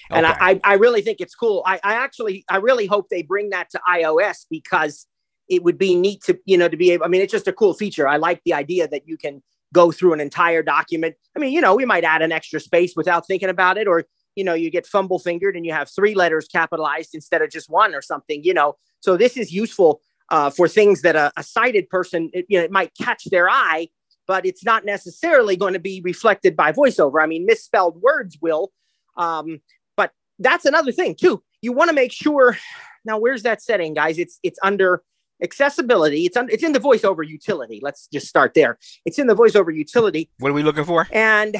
And 0.10 0.26
Okay. 0.26 0.36
I, 0.40 0.62
I 0.64 0.74
really 0.76 1.02
think 1.02 1.20
it's 1.20 1.36
cool. 1.36 1.64
I, 1.66 1.82
I 1.84 1.96
actually, 1.96 2.46
I 2.50 2.58
really 2.58 2.86
hope 2.86 3.10
they 3.10 3.22
bring 3.22 3.50
that 3.50 3.70
to 3.72 3.82
iOS 3.88 4.46
because 4.50 5.06
it 5.50 5.64
would 5.64 5.78
be 5.78 5.96
neat 5.96 6.24
to, 6.24 6.40
you 6.46 6.58
know, 6.58 6.70
to 6.70 6.78
be 6.78 6.92
able, 6.92 7.04
I 7.04 7.10
mean, 7.10 7.22
it's 7.22 7.32
just 7.32 7.48
a 7.48 7.54
cool 7.54 7.74
feature. 7.74 8.08
I 8.08 8.16
like 8.16 8.42
the 8.46 8.54
idea 8.54 8.88
that 8.88 9.06
you 9.06 9.18
can 9.18 9.44
go 9.74 9.92
through 9.92 10.14
an 10.14 10.22
entire 10.22 10.64
document. 10.64 11.16
I 11.36 11.40
mean, 11.40 11.52
you 11.52 11.60
know, 11.60 11.76
we 11.76 11.84
might 11.84 12.06
add 12.06 12.22
an 12.22 12.32
extra 12.32 12.62
space 12.62 12.94
without 12.96 13.28
thinking 13.28 13.50
about 13.50 13.78
it, 13.78 13.88
or, 13.88 14.06
you 14.36 14.46
know, 14.46 14.54
you 14.54 14.70
get 14.70 14.88
fumble 14.88 15.20
fingered 15.20 15.58
and 15.58 15.66
you 15.66 15.74
have 15.74 15.90
three 15.94 16.16
letters 16.16 16.48
capitalized 16.48 17.14
instead 17.14 17.42
of 17.42 17.50
just 17.50 17.70
one 17.70 17.94
or 17.94 18.02
something, 18.02 18.42
you 18.46 18.54
know. 18.54 18.78
So 19.02 19.18
this 19.18 19.36
is 19.36 19.52
useful 19.52 20.02
uh, 20.30 20.52
for 20.52 20.70
things 20.70 21.02
that 21.02 21.18
a, 21.18 21.34
a 21.36 21.44
sighted 21.44 21.90
person, 21.90 22.30
it, 22.34 22.46
you 22.48 22.58
know, 22.58 22.64
it 22.64 22.72
might 22.72 22.92
catch 23.00 23.26
their 23.26 23.50
eye, 23.50 23.90
but 24.28 24.46
it's 24.46 24.64
not 24.64 24.86
necessarily 24.86 25.56
going 25.56 25.74
to 25.74 25.80
be 25.80 26.02
reflected 26.02 26.56
by 26.56 26.72
voiceover. 26.72 27.22
I 27.22 27.28
mean, 27.28 27.46
misspelled 27.46 28.02
words 28.02 28.38
will. 28.42 28.72
Um, 29.18 29.62
but 29.96 30.12
that's 30.40 30.66
another 30.66 30.92
thing 30.92 31.16
too. 31.16 31.44
You 31.62 31.74
want 31.74 31.90
to 31.90 31.96
make 31.96 32.12
sure. 32.12 32.58
Now, 33.06 33.20
where's 33.20 33.44
that 33.44 33.62
setting, 33.62 33.94
guys? 33.94 34.18
It's 34.18 34.40
it's 34.44 34.60
under 34.64 35.04
accessibility. 35.44 36.26
It's 36.26 36.38
on, 36.38 36.50
it's 36.50 36.64
in 36.64 36.72
the 36.72 36.80
voiceover 36.80 37.28
utility. 37.28 37.80
Let's 37.82 38.08
just 38.08 38.28
start 38.28 38.54
there. 38.54 38.78
It's 39.06 39.20
in 39.20 39.28
the 39.28 39.36
voiceover 39.36 39.76
utility, 39.76 40.30
What 40.40 40.50
are 40.50 40.54
we 40.54 40.64
looking 40.64 40.86
for? 40.86 41.08
and 41.12 41.56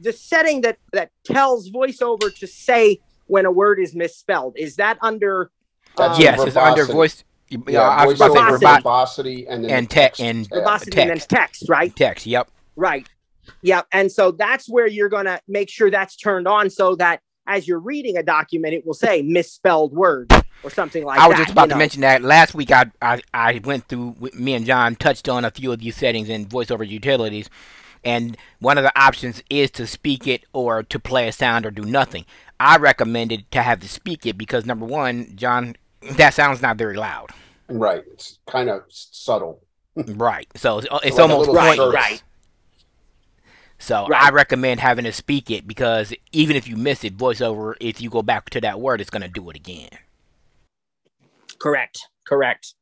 the 0.00 0.12
setting 0.12 0.62
that 0.62 0.78
that 0.92 1.10
tells 1.24 1.70
voiceover 1.70 2.34
to 2.40 2.46
say 2.46 2.98
when 3.26 3.46
a 3.46 3.50
word 3.52 3.78
is 3.78 3.94
misspelled 3.94 4.54
is 4.56 4.76
that 4.76 4.98
under. 5.00 5.50
Um, 5.96 6.20
yes, 6.20 6.40
it's 6.44 6.56
under 6.56 6.82
verbosity. 6.82 6.92
voice. 6.92 7.24
Yeah, 7.50 7.58
Yeah, 7.68 7.80
I 7.82 8.06
was 8.06 8.16
about 8.20 8.28
to 8.28 8.32
say 8.34 8.38
voiceover 8.40 8.76
verbosity 8.76 9.46
and 9.48 9.64
then 9.64 9.70
and 9.70 9.86
the 9.86 9.94
text 9.94 10.18
text 10.18 10.20
and 10.20 10.48
tab. 10.48 10.58
verbosity 10.58 11.00
and 11.00 11.10
then 11.10 11.16
text. 11.18 11.30
text, 11.30 11.68
right? 11.68 11.94
text. 11.96 12.26
Yep. 12.26 12.48
Right. 12.76 13.08
Yeah. 13.62 13.82
And 13.92 14.10
so 14.10 14.30
that's 14.30 14.68
where 14.68 14.86
you're 14.86 15.08
going 15.10 15.26
to 15.26 15.40
make 15.46 15.68
sure 15.68 15.90
that's 15.90 16.16
turned 16.16 16.48
on 16.48 16.70
so 16.70 16.96
that 16.96 17.20
as 17.46 17.68
you're 17.68 17.78
reading 17.78 18.16
a 18.16 18.22
document, 18.22 18.72
it 18.72 18.86
will 18.86 18.94
say 18.94 19.20
misspelled 19.20 19.92
word 19.92 20.32
or 20.62 20.70
something 20.70 21.04
like 21.04 21.18
that. 21.18 21.24
I 21.24 21.28
was 21.28 21.36
just 21.36 21.50
about 21.50 21.64
to 21.68 21.74
know. 21.74 21.78
mention 21.78 22.00
that 22.00 22.22
last 22.22 22.54
week. 22.54 22.70
I, 22.72 22.86
I 23.02 23.20
I 23.34 23.60
went 23.62 23.86
through 23.88 24.14
with- 24.18 24.34
me 24.34 24.54
and 24.54 24.64
John 24.64 24.96
touched 24.96 25.28
on 25.28 25.44
a 25.44 25.50
few 25.50 25.70
of 25.70 25.80
these 25.80 25.94
settings 25.94 26.30
in 26.30 26.46
voiceover 26.46 26.88
utilities, 26.88 27.50
and 28.02 28.38
one 28.60 28.78
of 28.78 28.84
the 28.84 28.98
options 28.98 29.42
is 29.50 29.70
to 29.72 29.86
speak 29.86 30.26
it 30.26 30.44
or 30.54 30.82
to 30.84 30.98
play 30.98 31.28
a 31.28 31.32
sound 31.32 31.66
or 31.66 31.70
do 31.70 31.82
nothing. 31.84 32.24
I 32.58 32.78
recommended 32.78 33.50
to 33.50 33.60
have 33.60 33.80
to 33.80 33.88
speak 33.88 34.24
it 34.24 34.38
because 34.38 34.64
number 34.64 34.86
one, 34.86 35.32
John 35.36 35.76
that 36.12 36.34
sounds 36.34 36.62
not 36.62 36.76
very 36.78 36.96
loud. 36.96 37.30
Right. 37.70 38.04
It's 38.12 38.40
kind 38.48 38.70
of 38.70 38.82
subtle. 38.88 39.62
Right. 40.06 40.48
So 40.56 40.78
it's, 40.78 40.88
it's 41.04 41.18
Like 41.18 41.20
almost 41.20 41.46
little 41.46 41.56
pointless. 41.56 41.92
right. 41.92 42.22
So 43.78 44.08
Right. 44.08 44.18
I 44.18 44.30
recommend 44.30 44.80
having 44.80 45.04
to 45.04 45.12
speak 45.12 45.50
it 45.50 45.66
because 45.66 46.14
even 46.32 46.56
if 46.56 46.68
you 46.68 46.76
miss 46.76 47.04
it, 47.04 47.16
voiceover, 47.18 47.74
if 47.80 48.00
you 48.00 48.10
go 48.10 48.22
back 48.22 48.50
to 48.50 48.60
that 48.62 48.80
word, 48.80 49.00
it's 49.00 49.10
going 49.10 49.22
to 49.22 49.28
do 49.28 49.50
it 49.50 49.56
again. 49.56 49.90
Correct. 51.60 51.98
Correct. 52.26 52.74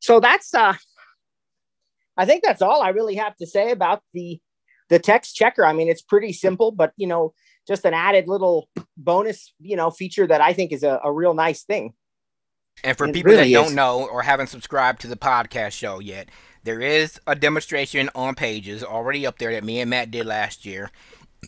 So 0.00 0.20
that's 0.20 0.54
uh 0.54 0.74
I 2.16 2.26
think 2.26 2.44
that's 2.44 2.62
all 2.62 2.82
I 2.82 2.90
really 2.90 3.16
have 3.16 3.36
to 3.38 3.46
say 3.48 3.72
about 3.72 4.02
the 4.14 4.40
the 4.90 5.00
text 5.00 5.36
checker. 5.36 5.66
I 5.66 5.74
mean, 5.74 5.88
it's 5.88 6.02
pretty 6.02 6.32
simple, 6.34 6.72
but 6.72 6.92
you 6.96 7.08
know, 7.08 7.34
just 7.66 7.84
an 7.84 7.94
added 7.94 8.28
little 8.28 8.68
bonus, 8.96 9.52
you 9.60 9.76
know, 9.76 9.90
feature 9.90 10.26
that 10.26 10.40
I 10.40 10.52
think 10.52 10.72
is 10.72 10.82
a, 10.82 11.00
a 11.02 11.12
real 11.12 11.34
nice 11.34 11.64
thing. 11.64 11.94
And 12.82 12.96
for 12.96 13.06
It 13.06 13.14
people 13.14 13.32
that 13.32 13.38
really 13.38 13.52
don't 13.52 13.74
know 13.74 14.08
or 14.10 14.22
haven't 14.22 14.48
subscribed 14.48 15.00
to 15.02 15.06
the 15.06 15.16
podcast 15.16 15.72
show 15.72 16.00
yet, 16.00 16.28
there 16.64 16.80
is 16.80 17.20
a 17.26 17.36
demonstration 17.36 18.10
on 18.14 18.34
pages 18.34 18.82
already 18.82 19.26
up 19.26 19.38
there 19.38 19.52
that 19.52 19.64
me 19.64 19.80
and 19.80 19.90
Matt 19.90 20.10
did 20.10 20.26
last 20.26 20.64
year. 20.66 20.90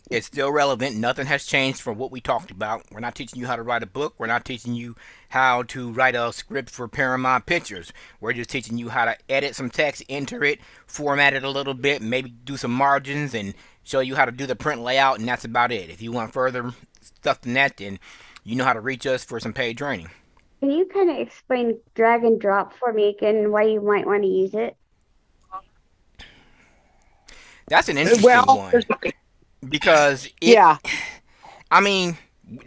It's 0.09 0.27
still 0.27 0.51
relevant. 0.51 0.95
Nothing 0.95 1.25
has 1.27 1.45
changed 1.45 1.81
from 1.81 1.97
what 1.97 2.11
we 2.11 2.21
talked 2.21 2.51
about. 2.51 2.83
We're 2.91 2.99
not 2.99 3.15
teaching 3.15 3.39
you 3.39 3.47
how 3.47 3.55
to 3.55 3.63
write 3.63 3.83
a 3.83 3.87
book. 3.87 4.15
We're 4.17 4.27
not 4.27 4.45
teaching 4.45 4.73
you 4.73 4.95
how 5.29 5.63
to 5.63 5.91
write 5.91 6.15
a 6.15 6.31
script 6.33 6.69
for 6.69 6.87
Paramount 6.87 7.45
Pictures. 7.45 7.91
We're 8.19 8.33
just 8.33 8.49
teaching 8.49 8.77
you 8.77 8.89
how 8.89 9.05
to 9.05 9.15
edit 9.29 9.55
some 9.55 9.69
text, 9.69 10.03
enter 10.09 10.43
it, 10.43 10.59
format 10.85 11.33
it 11.33 11.43
a 11.43 11.49
little 11.49 11.73
bit, 11.73 12.01
maybe 12.01 12.29
do 12.29 12.57
some 12.57 12.71
margins, 12.71 13.33
and 13.33 13.53
show 13.83 13.99
you 13.99 14.15
how 14.15 14.25
to 14.25 14.31
do 14.31 14.45
the 14.45 14.55
print 14.55 14.81
layout, 14.81 15.19
and 15.19 15.27
that's 15.27 15.45
about 15.45 15.71
it. 15.71 15.89
If 15.89 16.01
you 16.01 16.11
want 16.11 16.33
further 16.33 16.71
stuff 17.01 17.41
than 17.41 17.53
that, 17.53 17.77
then 17.77 17.99
you 18.43 18.55
know 18.55 18.63
how 18.65 18.73
to 18.73 18.81
reach 18.81 19.05
us 19.05 19.23
for 19.23 19.39
some 19.39 19.53
paid 19.53 19.77
training. 19.77 20.09
Can 20.59 20.71
you 20.71 20.85
kind 20.85 21.09
of 21.09 21.17
explain 21.17 21.79
drag 21.93 22.23
and 22.23 22.39
drop 22.41 22.73
for 22.77 22.91
me 22.91 23.09
again 23.09 23.35
and 23.35 23.51
why 23.51 23.63
you 23.63 23.81
might 23.81 24.05
want 24.05 24.23
to 24.23 24.27
use 24.29 24.53
it? 24.53 24.75
That's 27.69 27.89
an 27.89 27.97
interesting 27.97 28.25
well, 28.25 28.45
one 28.47 28.71
there's- 28.71 28.85
because 29.67 30.27
it, 30.41 30.57
yeah, 30.57 30.77
I 31.71 31.81
mean, 31.81 32.17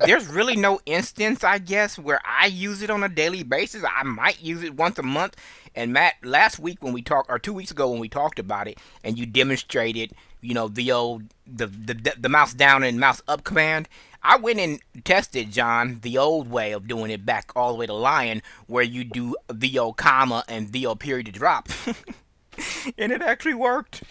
there's 0.05 0.26
really 0.26 0.57
no 0.57 0.81
instance, 0.87 1.42
I 1.44 1.59
guess, 1.59 1.98
where 1.98 2.20
I 2.24 2.46
use 2.46 2.83
it 2.83 2.90
on 2.90 3.03
a 3.03 3.09
daily 3.09 3.42
basis. 3.42 3.85
I 3.85 4.03
might 4.03 4.42
use 4.42 4.62
it 4.62 4.76
once 4.76 4.98
a 4.98 5.03
month. 5.03 5.37
And 5.74 5.92
Matt, 5.92 6.14
last 6.22 6.59
week 6.59 6.83
when 6.83 6.92
we 6.92 7.03
talked, 7.03 7.31
or 7.31 7.38
two 7.38 7.53
weeks 7.55 7.70
ago 7.70 7.90
when 7.90 8.00
we 8.00 8.09
talked 8.09 8.38
about 8.38 8.68
it, 8.68 8.79
and 9.05 9.18
you 9.18 9.26
demonstrated, 9.26 10.12
you 10.40 10.55
know, 10.55 10.68
the 10.68 10.92
old 10.92 11.24
the 11.46 11.66
the 11.66 12.14
the 12.18 12.29
mouse 12.29 12.53
down 12.55 12.83
and 12.83 13.00
mouse 13.00 13.22
up 13.29 13.44
command. 13.44 13.88
I 14.22 14.37
went 14.37 14.59
and 14.59 14.81
tested 15.05 15.50
John 15.50 16.00
the 16.03 16.18
old 16.18 16.50
way 16.50 16.72
of 16.72 16.87
doing 16.87 17.11
it 17.11 17.24
back 17.24 17.53
all 17.57 17.72
the 17.72 17.79
way 17.79 17.87
to 17.87 17.94
Lion, 17.94 18.42
where 18.66 18.85
you 18.85 19.05
do 19.05 19.37
VO 19.50 19.92
comma 19.92 20.44
and 20.48 20.68
VO 20.68 20.94
period 20.94 21.26
to 21.26 21.33
drop, 21.33 21.68
and 22.98 23.12
it 23.12 23.22
actually 23.22 23.55
worked. 23.55 24.03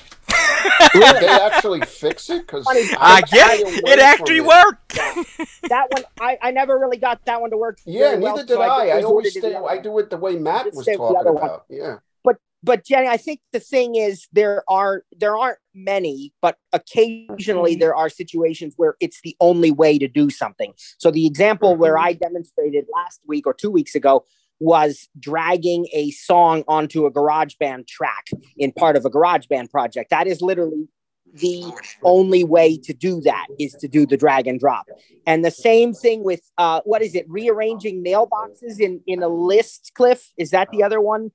Did 0.93 1.15
they 1.21 1.27
actually 1.27 1.81
fix 1.81 2.29
it? 2.29 2.45
Because 2.45 2.65
Funny, 2.65 2.83
I 2.97 3.21
guess 3.21 3.61
it 3.63 3.99
actually 3.99 4.41
worked. 4.41 4.93
that 5.69 5.87
one 5.91 6.03
I, 6.19 6.37
I 6.41 6.51
never 6.51 6.77
really 6.77 6.97
got 6.97 7.23
that 7.25 7.41
one 7.41 7.49
to 7.51 7.57
work. 7.57 7.79
Yeah, 7.85 7.99
very 7.99 8.21
well, 8.21 8.35
neither 8.35 8.47
did 8.47 8.53
so 8.55 8.61
I. 8.61 8.95
I 8.95 8.97
just 8.97 9.05
always 9.05 9.37
stay. 9.37 9.55
I 9.55 9.77
do 9.77 9.97
it 9.99 10.09
the 10.09 10.17
way 10.17 10.37
Matt 10.37 10.73
was 10.73 10.83
stay 10.83 10.95
with 10.95 11.09
the 11.09 11.13
talking 11.13 11.19
other 11.19 11.33
one. 11.33 11.43
about. 11.43 11.65
Yeah. 11.69 11.97
but 12.23 12.37
but 12.63 12.85
Jenny, 12.85 13.07
I 13.07 13.17
think 13.17 13.41
the 13.51 13.59
thing 13.59 13.95
is 13.95 14.27
there 14.31 14.63
are 14.67 15.03
there 15.17 15.37
aren't 15.37 15.59
many, 15.73 16.33
but 16.41 16.57
occasionally 16.73 17.71
Okay. 17.71 17.79
there 17.79 17.95
are 17.95 18.09
situations 18.09 18.73
where 18.77 18.95
it's 18.99 19.21
the 19.21 19.35
only 19.39 19.71
way 19.71 19.97
to 19.97 20.07
do 20.07 20.29
something. 20.29 20.73
So 20.97 21.11
the 21.11 21.25
example 21.25 21.75
where 21.75 21.95
mm-hmm. 21.95 22.07
I 22.07 22.13
demonstrated 22.13 22.85
last 22.93 23.21
week 23.27 23.47
or 23.47 23.53
two 23.53 23.71
weeks 23.71 23.95
ago 23.95 24.25
was 24.59 25.07
dragging 25.19 25.87
a 25.93 26.11
song 26.11 26.63
onto 26.67 27.05
a 27.05 27.11
GarageBand 27.11 27.87
track 27.87 28.27
in 28.57 28.71
part 28.71 28.95
of 28.97 29.05
a 29.05 29.09
GarageBand 29.09 29.69
project. 29.71 30.09
That 30.09 30.27
is 30.27 30.41
literally 30.41 30.87
the 31.33 31.71
only 32.03 32.43
way 32.43 32.75
to 32.77 32.91
do 32.93 33.21
that 33.21 33.45
is 33.59 33.73
to 33.73 33.87
do 33.87 34.05
the 34.05 34.17
drag 34.17 34.47
and 34.47 34.59
drop. 34.59 34.87
And 35.27 35.45
the 35.45 35.51
same 35.51 35.93
thing 35.93 36.23
with 36.23 36.41
uh, 36.57 36.81
what 36.85 37.01
is 37.03 37.13
it? 37.15 37.29
Rearranging 37.29 38.03
mailboxes 38.03 38.79
in 38.79 39.01
in 39.05 39.21
a 39.21 39.27
list. 39.27 39.91
Cliff, 39.95 40.31
is 40.37 40.49
that 40.51 40.69
the 40.71 40.81
other 40.83 40.99
one? 40.99 41.31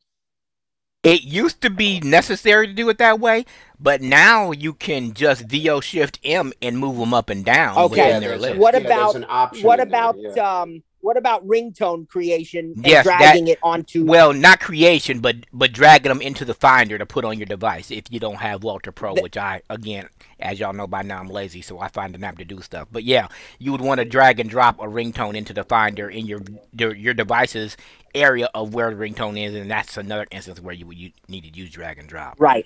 It 1.04 1.22
used 1.22 1.60
to 1.60 1.68
be 1.70 2.00
necessary 2.00 2.66
to 2.66 2.72
do 2.72 2.88
it 2.88 2.96
that 2.96 3.20
way, 3.20 3.44
but 3.78 4.00
now 4.00 4.52
you 4.52 4.72
can 4.72 5.12
just 5.12 5.42
VO 5.50 5.80
Shift 5.80 6.18
M 6.24 6.52
and 6.62 6.78
move 6.78 6.96
them 6.96 7.12
up 7.12 7.28
and 7.28 7.44
down 7.44 7.76
Okay. 7.76 8.06
within 8.06 8.20
their 8.22 8.38
list. 8.38 8.56
a- 8.56 8.58
What 8.58 8.72
yeah, 8.74 8.80
about- 8.80 9.14
an 9.14 9.26
option 9.28 9.66
What 9.66 9.80
in 9.80 9.88
there, 9.90 10.00
about 10.00 10.16
yeah. 10.18 10.60
um 10.62 10.82
what 11.04 11.16
about 11.18 11.46
ringtone 11.46 12.08
creation 12.08 12.72
and 12.76 12.86
Yes, 12.86 13.04
that- 13.04 13.18
dragging 13.18 13.48
it 13.48 13.58
onto 13.62 14.04
Well, 14.06 14.32
not 14.32 14.58
creation, 14.60 15.20
but 15.20 15.36
but 15.52 15.70
dragging 15.72 16.08
them 16.08 16.22
into 16.22 16.44
the 16.46 16.54
Finder 16.54 16.96
to 16.98 17.04
put 17.06 17.24
on 17.26 17.38
your 17.38 17.46
device 17.46 17.90
if 17.90 18.04
you 18.10 18.18
don't 18.18 18.36
have 18.38 18.62
Waltr 18.62 18.94
Pro, 18.94 19.14
The- 19.14 19.22
which 19.22 19.36
I 19.36 19.60
again, 19.68 20.08
as 20.40 20.58
y'all 20.58 20.72
know 20.72 20.86
by 20.86 21.02
now, 21.02 21.20
I'm 21.20 21.28
lazy, 21.28 21.60
so 21.62 21.78
I 21.78 21.88
find 21.88 22.14
an 22.14 22.24
app 22.24 22.38
to 22.38 22.44
do 22.44 22.60
stuff. 22.62 22.88
But 22.90 23.04
yeah, 23.04 23.28
you 23.58 23.70
would 23.72 23.82
want 23.82 23.98
to 23.98 24.04
drag 24.06 24.40
and 24.40 24.48
drop 24.48 24.80
a 24.80 24.84
ringtone 24.86 25.34
into 25.36 25.52
the 25.52 25.64
Finder 25.64 26.08
in 26.08 26.24
your 26.26 26.40
your, 26.72 26.94
your 26.94 27.14
device's 27.14 27.76
area 28.14 28.48
of 28.54 28.72
where 28.72 28.90
the 28.94 28.96
ringtone 28.96 29.38
is, 29.42 29.54
and 29.54 29.70
that's 29.70 29.96
another 29.98 30.26
instance 30.30 30.60
where 30.60 30.74
you 30.74 30.86
would 30.86 30.96
you 30.98 31.10
need 31.28 31.42
to 31.44 31.54
use 31.58 31.70
drag 31.70 31.98
and 31.98 32.08
drop. 32.08 32.36
right. 32.40 32.64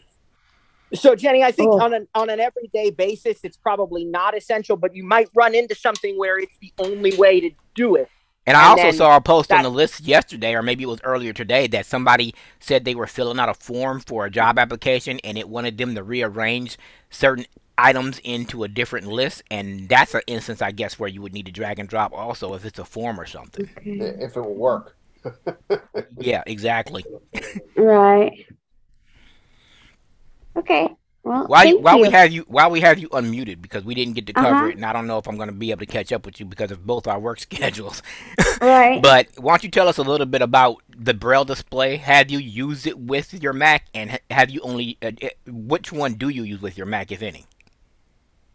So 0.94 1.14
Jenny, 1.14 1.42
I 1.42 1.50
think 1.52 1.70
Oh. 1.72 1.80
on 1.82 1.92
an 1.92 2.08
on 2.14 2.30
an 2.30 2.40
everyday 2.40 2.90
basis 2.90 3.40
it's 3.42 3.58
probably 3.58 4.04
not 4.06 4.34
essential, 4.36 4.74
but 4.76 4.94
you 4.96 5.04
might 5.04 5.28
run 5.34 5.54
into 5.54 5.74
something 5.74 6.16
where 6.16 6.38
it's 6.38 6.56
the 6.62 6.72
only 6.78 7.14
way 7.16 7.40
to 7.40 7.50
do 7.74 7.96
it. 7.96 8.08
And 8.48 8.56
I 8.56 8.72
And 8.72 8.80
also 8.80 8.92
saw 8.96 9.14
a 9.14 9.20
post 9.20 9.52
on 9.52 9.62
the 9.62 9.70
list 9.70 10.00
yesterday, 10.00 10.54
or 10.54 10.62
maybe 10.62 10.82
it 10.84 10.86
was 10.86 11.02
earlier 11.04 11.34
today, 11.34 11.66
that 11.66 11.84
somebody 11.84 12.34
said 12.58 12.86
they 12.86 12.94
were 12.94 13.06
filling 13.06 13.38
out 13.38 13.50
a 13.50 13.54
form 13.54 14.00
for 14.00 14.24
a 14.24 14.30
job 14.30 14.58
application 14.58 15.20
and 15.22 15.36
it 15.36 15.50
wanted 15.50 15.76
them 15.76 15.94
to 15.94 16.02
rearrange 16.02 16.78
certain 17.10 17.44
items 17.76 18.18
into 18.20 18.64
a 18.64 18.68
different 18.68 19.06
list. 19.06 19.42
And 19.50 19.86
that's 19.90 20.14
an 20.14 20.22
instance, 20.26 20.62
I 20.62 20.70
guess, 20.72 20.98
where 20.98 21.10
you 21.10 21.20
would 21.20 21.34
need 21.34 21.44
to 21.44 21.52
drag 21.52 21.78
and 21.78 21.90
drop 21.90 22.14
also 22.14 22.54
if 22.54 22.64
it's 22.64 22.78
a 22.78 22.86
form 22.86 23.20
or 23.20 23.26
something. 23.26 23.68
Okay. 23.78 24.14
If 24.18 24.34
it 24.34 24.40
will 24.40 24.54
work. 24.54 24.96
Yeah, 26.18 26.42
exactly. 26.46 27.06
Right. 27.76 28.46
Okay. 30.56 30.96
Well, 31.28 31.46
While, 31.46 31.80
while 31.82 32.00
we 32.00 32.08
have 32.10 32.32
you 32.32 32.44
while 32.48 32.70
we 32.70 32.80
have 32.80 32.98
you 32.98 33.08
unmuted 33.10 33.60
because 33.60 33.84
we 33.84 33.94
didn't 33.94 34.14
get 34.14 34.26
to 34.28 34.32
cover 34.32 34.48
Uh-huh. 34.56 34.66
it, 34.68 34.76
and 34.76 34.86
I 34.86 34.94
don't 34.94 35.06
know 35.06 35.18
if 35.18 35.28
I'm 35.28 35.36
going 35.36 35.50
to 35.50 35.54
be 35.54 35.70
able 35.70 35.80
to 35.80 35.86
catch 35.86 36.10
up 36.10 36.24
with 36.24 36.40
you 36.40 36.46
because 36.46 36.70
of 36.70 36.86
both 36.86 37.06
our 37.06 37.18
work 37.20 37.38
schedules. 37.48 38.02
right. 38.62 39.02
But 39.02 39.28
why 39.36 39.52
don't 39.52 39.62
you 39.64 39.70
tell 39.70 39.88
us 39.88 39.98
a 39.98 40.02
little 40.02 40.26
bit 40.26 40.40
about 40.42 40.76
the 40.88 41.12
Braille 41.14 41.44
display? 41.44 41.96
Have 41.96 42.30
you 42.30 42.38
used 42.38 42.86
it 42.86 42.98
with 42.98 43.34
your 43.42 43.52
Mac, 43.52 43.86
and 43.94 44.18
have 44.30 44.48
you 44.50 44.60
only? 44.62 44.96
Uh, 45.02 45.12
uh, 45.22 45.28
which 45.46 45.92
one 45.92 46.14
do 46.14 46.30
you 46.30 46.42
use 46.44 46.62
with 46.62 46.78
your 46.78 46.86
Mac, 46.86 47.12
if 47.12 47.20
any? 47.22 47.44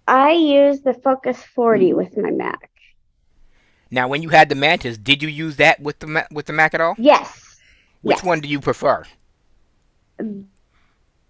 I 0.07 0.31
use 0.31 0.81
the 0.81 0.93
Focus 0.95 1.41
40 1.43 1.93
with 1.93 2.17
my 2.17 2.31
Mac. 2.31 2.69
Now, 3.91 4.07
when 4.07 4.23
you 4.23 4.29
had 4.29 4.49
the 4.49 4.55
Mantis, 4.55 4.97
did 4.97 5.21
you 5.21 5.29
use 5.29 5.57
that 5.57 5.79
with 5.79 5.99
the 5.99 6.27
with 6.31 6.47
the 6.47 6.53
Mac 6.53 6.73
at 6.73 6.81
all? 6.81 6.95
Yes. 6.97 7.61
Which 8.01 8.17
yes. 8.17 8.25
one 8.25 8.41
do 8.41 8.49
you 8.49 8.59
prefer? 8.59 9.03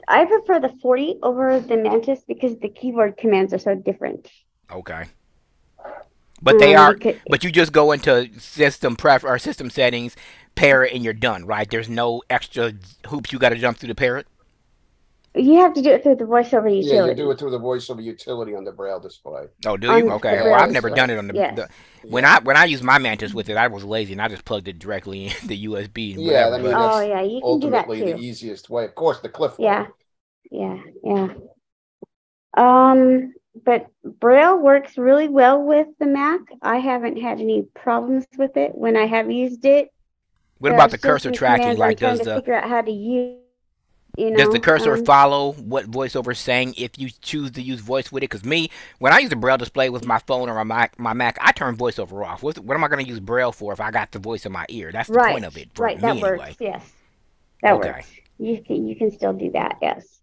I 0.08 0.26
prefer 0.26 0.60
the 0.60 0.74
40 0.82 1.20
over 1.24 1.60
the 1.60 1.78
Mantis 1.78 2.24
because 2.28 2.58
the 2.60 2.70
keyboard 2.70 3.18
commands 3.18 3.54
are 3.54 3.60
so 3.60 3.76
different. 3.76 4.30
Okay, 4.72 5.06
but 6.42 6.60
they 6.60 6.76
Um, 6.76 6.82
are. 6.86 6.94
you 6.94 7.00
could- 7.00 7.22
But 7.30 7.44
you 7.44 7.52
just 7.52 7.72
go 7.72 7.92
into 7.92 8.30
system 8.40 8.96
pref 8.96 9.24
or 9.24 9.38
system 9.40 9.70
settings, 9.70 10.16
pair 10.56 10.84
it, 10.84 10.94
and 10.94 11.04
you're 11.04 11.14
done, 11.14 11.46
right? 11.46 11.70
There's 11.70 11.90
no 11.90 12.22
extra 12.30 12.74
hoops 13.08 13.32
you 13.32 13.40
got 13.40 13.50
to 13.50 13.56
jump 13.56 13.78
through 13.78 13.90
to 13.90 13.96
pair 13.96 14.18
it. 14.18 14.28
You 15.36 15.60
have 15.62 15.74
to 15.76 15.82
do 15.82 15.92
it 15.92 16.04
through 16.04 16.16
the 16.18 16.26
voiceover 16.26 16.70
utility. 16.70 16.82
Yeah, 16.82 16.98
you 16.98 17.12
utility. 17.12 17.16
do 17.16 17.32
it 17.32 17.40
through 17.40 17.52
the 17.52 17.60
voiceover 17.60 18.04
utility 18.04 18.56
on 18.56 18.64
the 18.64 18.72
Braille 18.72 19.00
display. 19.00 19.48
Oh, 19.66 19.78
do 19.78 19.92
you? 19.92 20.12
the 20.12 20.14
Okay. 20.14 20.42
Well, 20.44 20.60
I've 20.60 20.70
never 20.72 20.90
display. 20.90 20.92
done 20.92 21.10
it 21.10 21.18
on 21.18 21.28
the, 21.28 21.34
Yes. 21.34 21.56
the 21.56 21.70
when 22.08 22.26
I 22.26 22.40
when 22.40 22.58
I 22.58 22.66
used 22.66 22.84
my 22.84 22.98
Mantis 22.98 23.34
with 23.34 23.50
it, 23.50 23.58
I 23.58 23.68
was 23.68 23.84
lazy 23.84 24.14
and 24.14 24.22
I 24.22 24.28
just 24.28 24.46
plugged 24.46 24.68
it 24.68 24.80
directly 24.80 25.28
in 25.42 25.48
the 25.48 25.58
USB. 25.64 26.14
And 26.14 26.24
Yeah, 26.24 26.26
whatever, 26.26 26.56
I 26.56 26.60
mean, 26.60 26.78
that's 26.78 26.98
Oh 26.98 27.02
yeah, 27.02 27.22
you 27.22 27.44
can 27.48 27.60
do 27.60 27.72
that 27.72 27.90
Ultimately, 27.90 28.02
the 28.04 28.16
easiest 28.18 28.70
way. 28.70 28.86
Of 28.86 28.96
course, 28.96 29.20
the 29.22 29.30
cliff. 29.30 29.60
way. 29.60 29.66
Yeah. 29.66 29.88
Yeah, 30.52 30.82
yeah. 31.04 31.30
Um, 32.56 33.34
but 33.66 33.88
Braille 34.04 34.58
works 34.58 34.98
really 34.98 35.28
well 35.28 35.62
with 35.62 35.88
the 36.00 36.06
Mac. 36.06 36.42
I 36.62 36.78
haven't 36.78 37.18
had 37.18 37.40
any 37.40 37.64
problems 37.64 38.26
with 38.38 38.58
it 38.58 38.76
when 38.76 38.96
I 38.96 39.06
have 39.06 39.32
used 39.32 39.66
it. 39.66 39.90
what 40.60 40.70
There 40.70 40.78
about 40.78 40.92
the 40.92 40.98
cursor 40.98 41.32
tracking? 41.32 41.78
Like, 41.78 41.98
I'm 41.98 41.98
does 41.98 42.20
trying 42.20 42.20
to 42.20 42.26
the 42.26 42.36
figure 42.36 42.54
out 42.56 42.70
how 42.70 42.82
to 42.82 42.92
use. 42.92 43.40
You 44.16 44.30
know, 44.30 44.38
Does 44.38 44.50
the 44.50 44.60
cursor 44.60 44.94
um, 44.94 45.06
follow 45.06 45.54
what 45.54 45.90
voiceover 45.90 46.34
is 46.34 46.40
saying 46.40 46.76
if 46.78 47.00
you 47.00 47.10
choose 47.22 47.50
to 47.52 47.62
use 47.64 47.80
voice 47.80 48.12
with 48.12 48.22
it? 48.22 48.30
Because 48.30 48.46
me, 48.46 48.70
when 49.00 49.12
I 49.12 49.18
use 49.20 49.32
the 49.32 49.36
braille 49.36 49.58
display 49.58 49.90
with 49.90 50.06
my 50.06 50.20
phone 50.20 50.50
or 50.50 50.54
my 50.56 50.64
Mac, 50.64 51.00
my 51.00 51.14
Mac, 51.14 51.38
I 51.42 51.52
turn 51.52 51.76
voiceover 51.76 52.24
off. 52.26 52.44
What, 52.44 52.60
what 52.60 52.76
am 52.76 52.84
I 52.84 52.88
going 52.90 53.04
to 53.04 53.10
use 53.10 53.20
braille 53.20 53.52
for 53.52 53.74
if 53.74 53.82
I 53.82 53.90
got 53.90 54.12
the 54.12 54.20
voice 54.20 54.46
in 54.46 54.52
my 54.52 54.66
ear? 54.70 54.92
That's 54.92 55.10
the 55.10 55.16
right, 55.16 55.32
point 55.32 55.46
of 55.46 55.58
it 55.58 55.70
for 55.74 55.84
right, 55.86 55.98
me 55.98 56.02
that 56.02 56.10
anyway. 56.12 56.38
works. 56.38 56.56
Yes, 56.60 56.92
that 57.64 57.74
Okay. 57.74 57.88
works. 57.94 58.12
You 58.38 58.62
can 58.62 58.88
you 58.88 58.96
can 58.96 59.10
still 59.12 59.34
do 59.34 59.50
that. 59.52 59.78
Yes. 59.82 60.20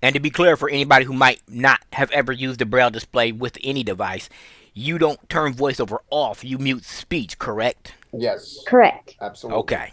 And 0.00 0.14
to 0.14 0.20
be 0.20 0.30
clear, 0.30 0.56
for 0.56 0.68
anybody 0.70 1.04
who 1.04 1.12
might 1.12 1.40
not 1.48 1.80
have 1.92 2.10
ever 2.12 2.32
used 2.32 2.60
the 2.60 2.66
braille 2.66 2.90
display 2.90 3.32
with 3.32 3.58
any 3.64 3.82
device, 3.82 4.28
you 4.74 4.96
don't 4.98 5.28
turn 5.28 5.54
voiceover 5.54 5.98
off. 6.10 6.44
You 6.44 6.58
mute 6.58 6.84
speech, 6.84 7.38
correct? 7.38 7.94
Yes, 8.12 8.58
Correct. 8.66 9.16
absolutely. 9.20 9.60
Okay. 9.60 9.92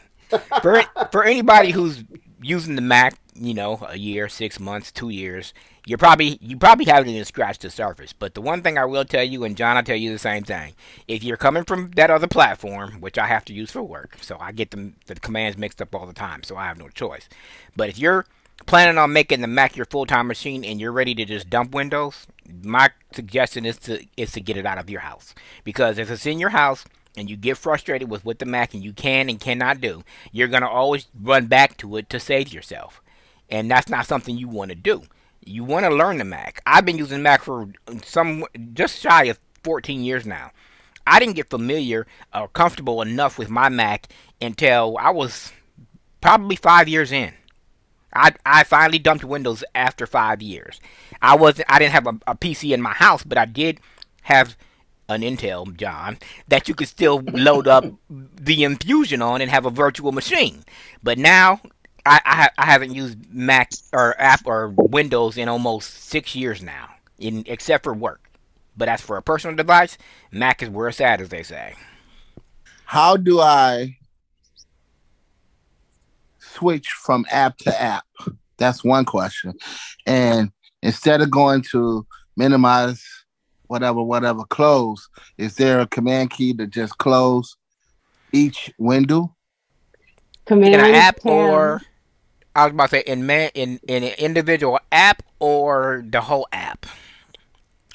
for 0.62 0.84
for 1.12 1.24
anybody 1.24 1.72
who's 1.72 2.04
using 2.42 2.76
the 2.76 2.82
Mac, 2.82 3.18
you 3.34 3.54
know, 3.54 3.86
a 3.90 3.98
year, 3.98 4.30
six 4.30 4.60
months, 4.60 4.92
two 4.92 5.10
years, 5.10 5.54
you're 5.86 5.98
probably 5.98 6.38
you 6.42 6.58
probably 6.58 6.86
haven't 6.86 7.10
even 7.10 7.26
scratched 7.26 7.62
the 7.62 7.70
surface. 7.70 8.14
But 8.14 8.34
the 8.34 8.42
one 8.42 8.62
thing 8.62 8.78
I 8.78 8.86
will 8.86 9.06
tell 9.06 9.24
you, 9.24 9.44
and 9.44 9.58
John, 9.58 9.78
I'll 9.78 9.84
tell 9.84 9.96
you 9.96 10.12
the 10.12 10.20
same 10.20 10.44
thing. 10.44 10.74
If 11.08 11.24
you're 11.24 11.38
coming 11.38 11.64
from 11.64 11.92
that 11.92 12.10
other 12.10 12.28
platform, 12.28 13.02
which 13.02 13.18
I 13.18 13.28
have 13.28 13.46
to 13.46 13.54
use 13.54 13.72
for 13.72 13.84
work, 13.84 14.18
so 14.22 14.38
I 14.40 14.52
get 14.52 14.72
them 14.72 14.96
the 15.06 15.16
commands 15.16 15.58
mixed 15.58 15.82
up 15.82 15.94
all 15.94 16.06
the 16.06 16.14
time, 16.14 16.44
so 16.44 16.58
I 16.58 16.66
have 16.66 16.78
no 16.78 16.90
choice. 16.90 17.30
But 17.76 17.90
if 17.90 18.00
you're 18.00 18.26
planning 18.66 18.98
on 18.98 19.14
making 19.14 19.42
the 19.42 19.48
Mac 19.48 19.76
your 19.76 19.86
full 19.86 20.06
time 20.06 20.28
machine 20.28 20.64
and 20.64 20.80
you're 20.80 20.92
ready 20.92 21.14
to 21.16 21.26
just 21.26 21.50
dump 21.50 21.74
Windows, 21.74 22.28
my 22.64 22.90
suggestion 23.14 23.66
is 23.66 23.78
to 23.80 24.06
is 24.18 24.32
to 24.34 24.42
get 24.42 24.58
it 24.58 24.66
out 24.66 24.78
of 24.78 24.90
your 24.90 25.02
house. 25.02 25.36
Because 25.64 25.98
if 25.98 26.10
it's 26.10 26.26
in 26.26 26.40
your 26.40 26.50
house 26.50 26.86
and 27.18 27.30
you 27.30 27.38
get 27.38 27.58
frustrated 27.58 28.10
with 28.10 28.26
what 28.26 28.40
the 28.40 28.46
Mac 28.46 28.74
and 28.74 28.84
you 28.84 28.94
can 28.94 29.30
and 29.30 29.40
cannot 29.40 29.82
do, 29.82 30.04
you're 30.32 30.48
gonna 30.48 30.70
always 30.70 31.08
run 31.20 31.48
back 31.48 31.78
to 31.78 31.98
it 31.98 32.10
to 32.10 32.20
save 32.20 32.54
yourself. 32.54 33.02
And 33.50 33.70
that's 33.70 33.90
not 33.90 34.08
something 34.08 34.38
you 34.38 34.48
want 34.48 34.70
to 34.70 34.76
do. 34.76 35.04
You 35.46 35.64
want 35.64 35.86
to 35.86 35.94
learn 35.94 36.18
the 36.18 36.26
Mac. 36.26 36.62
I've 36.66 36.86
been 36.86 36.98
using 36.98 37.22
Mac 37.22 37.44
for 37.44 37.70
some 38.04 38.46
just 38.74 39.00
shy 39.00 39.26
of 39.26 39.40
14 39.64 40.04
years 40.04 40.26
now. 40.26 40.52
I 41.06 41.20
didn't 41.20 41.36
get 41.36 41.50
familiar 41.50 42.08
or 42.34 42.48
comfortable 42.48 43.02
enough 43.02 43.38
with 43.38 43.50
my 43.50 43.70
Mac 43.70 44.08
until 44.42 44.98
I 45.00 45.12
was 45.12 45.52
probably 46.22 46.56
five 46.56 46.88
years 46.88 47.12
in. 47.12 47.34
I, 48.16 48.34
I 48.46 48.64
finally 48.64 48.98
dumped 48.98 49.26
Windows 49.26 49.64
after 49.76 50.08
five 50.08 50.42
years. 50.42 50.80
I 51.22 51.36
wasn't 51.36 51.72
I 51.72 51.80
didn't 51.80 51.92
have 51.92 52.08
a, 52.08 52.18
a 52.28 52.36
PC 52.36 52.74
in 52.74 52.82
my 52.82 52.94
house, 52.94 53.24
but 53.24 53.38
I 53.38 53.46
did 53.46 53.80
have 54.24 54.56
an 55.08 55.22
Intel, 55.22 55.76
John, 55.76 56.18
that 56.48 56.68
you 56.68 56.76
could 56.76 56.88
still 56.88 57.22
load 57.34 57.68
up 57.68 57.86
the 58.10 58.64
Infusion 58.64 59.22
on 59.22 59.42
and 59.42 59.52
have 59.52 59.66
a 59.66 59.70
virtual 59.70 60.12
machine. 60.12 60.64
But 61.04 61.18
now 61.18 61.62
I, 62.06 62.22
I, 62.26 62.50
I 62.58 62.66
haven't 62.66 62.94
used 62.94 63.18
Mac 63.34 63.72
or 63.94 64.20
app 64.20 64.42
or 64.46 64.70
Windows 64.78 65.38
in 65.38 65.50
almost 65.50 66.06
six 66.06 66.36
years 66.36 66.62
now, 66.62 66.90
in 67.18 67.44
except 67.48 67.84
for 67.84 67.94
work. 67.94 68.30
But 68.78 68.90
as 68.90 69.02
for 69.02 69.18
a 69.18 69.22
personal 69.22 69.56
device, 69.56 69.98
Mac 70.32 70.62
is 70.62 70.70
where 70.70 70.90
it's 70.90 71.02
at, 71.02 71.22
as 71.22 71.30
they 71.30 71.44
say. 71.44 71.76
How 72.86 73.18
do 73.18 73.40
I 73.40 73.98
switch 76.40 76.90
from 76.90 77.26
app 77.32 77.58
to 77.60 77.82
app? 77.82 78.06
That's 78.58 78.84
one 78.84 79.06
question. 79.06 79.54
And 80.06 80.52
instead 80.82 81.22
of 81.22 81.32
going 81.32 81.64
to 81.72 82.06
minimize 82.38 83.04
whatever, 83.68 84.02
whatever, 84.02 84.44
close, 84.46 85.08
is 85.38 85.56
there 85.56 85.82
a 85.82 85.88
command 85.88 86.32
key 86.32 86.54
to 86.54 86.68
just 86.68 86.98
close 86.98 87.56
each 88.32 88.72
window? 88.78 89.36
Command 90.46 90.76
In 90.76 90.80
an 90.80 90.96
app 90.96 91.20
tab. 91.22 91.32
or 91.32 91.82
I 92.56 92.66
was 92.66 92.74
about 92.74 92.90
to 92.92 92.98
say 92.98 93.04
in 93.06 93.26
man 93.26 93.52
in, 93.54 93.80
in 93.88 94.04
an 94.04 94.14
individual 94.18 94.80
app 94.92 95.24
or 95.40 96.04
the 96.08 96.22
whole 96.22 96.48
app. 96.52 96.86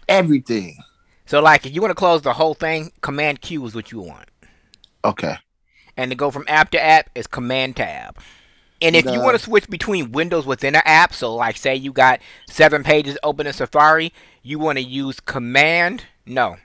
Everything. 0.09 0.76
So 1.26 1.40
like 1.40 1.64
if 1.64 1.74
you 1.74 1.80
want 1.80 1.90
to 1.90 1.96
close 1.96 2.22
the 2.22 2.33
whole 2.33 2.54
thing, 2.54 2.92
Command 3.00 3.40
Q 3.40 3.64
is 3.66 3.74
what 3.74 3.92
you 3.92 4.00
want. 4.00 4.28
Okay. 5.04 5.37
And 5.96 6.11
to 6.11 6.14
go 6.16 6.30
from 6.30 6.44
app 6.48 6.70
to 6.72 6.83
app 6.83 7.11
is 7.14 7.26
Command 7.26 7.76
Tab. 7.76 8.18
And 8.83 8.97
if 8.97 9.05
you 9.05 9.21
want 9.21 9.37
to 9.37 9.43
switch 9.43 9.69
between 9.69 10.12
windows 10.12 10.47
within 10.47 10.75
an 10.75 10.83
app, 10.85 11.12
so 11.12 11.35
like 11.35 11.57
say 11.57 11.75
you 11.75 11.93
got 11.93 12.21
seven 12.49 12.83
pages 12.83 13.19
open 13.23 13.47
in 13.47 13.53
Safari, 13.53 14.12
you 14.43 14.59
want 14.59 14.79
to 14.79 14.85
use 14.85 15.21
Command. 15.21 16.05
No, 16.27 16.57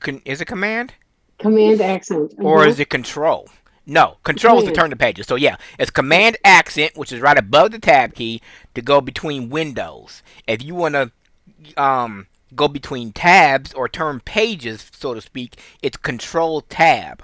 Con- 0.00 0.22
is 0.24 0.40
it 0.40 0.46
Command 0.46 0.94
command 1.38 1.80
accent. 1.80 2.34
or 2.38 2.60
Mhm. 2.60 2.68
is 2.68 2.80
it 2.80 2.90
Control? 2.90 3.48
No, 3.86 4.18
Control 4.24 4.58
is 4.58 4.64
to 4.66 4.72
turn 4.72 4.90
the 4.90 4.96
pages. 4.96 5.26
So 5.26 5.34
yeah, 5.36 5.56
it's 5.78 5.90
Command 5.90 6.36
Accent, 6.44 6.96
which 6.96 7.10
is 7.12 7.20
right 7.20 7.38
above 7.38 7.72
the 7.72 7.78
Tab 7.78 8.14
key, 8.14 8.40
to 8.74 8.82
go 8.82 9.00
between 9.00 9.48
windows. 9.48 10.22
If 10.46 10.62
you 10.62 10.74
want 10.74 10.94
to 10.94 11.10
um, 11.82 12.26
go 12.54 12.68
between 12.68 13.12
tabs 13.12 13.72
or 13.72 13.88
turn 13.88 14.20
pages, 14.20 14.86
so 14.92 15.14
to 15.14 15.20
speak, 15.20 15.56
it's 15.82 15.96
Control 15.96 16.60
Tab. 16.60 17.22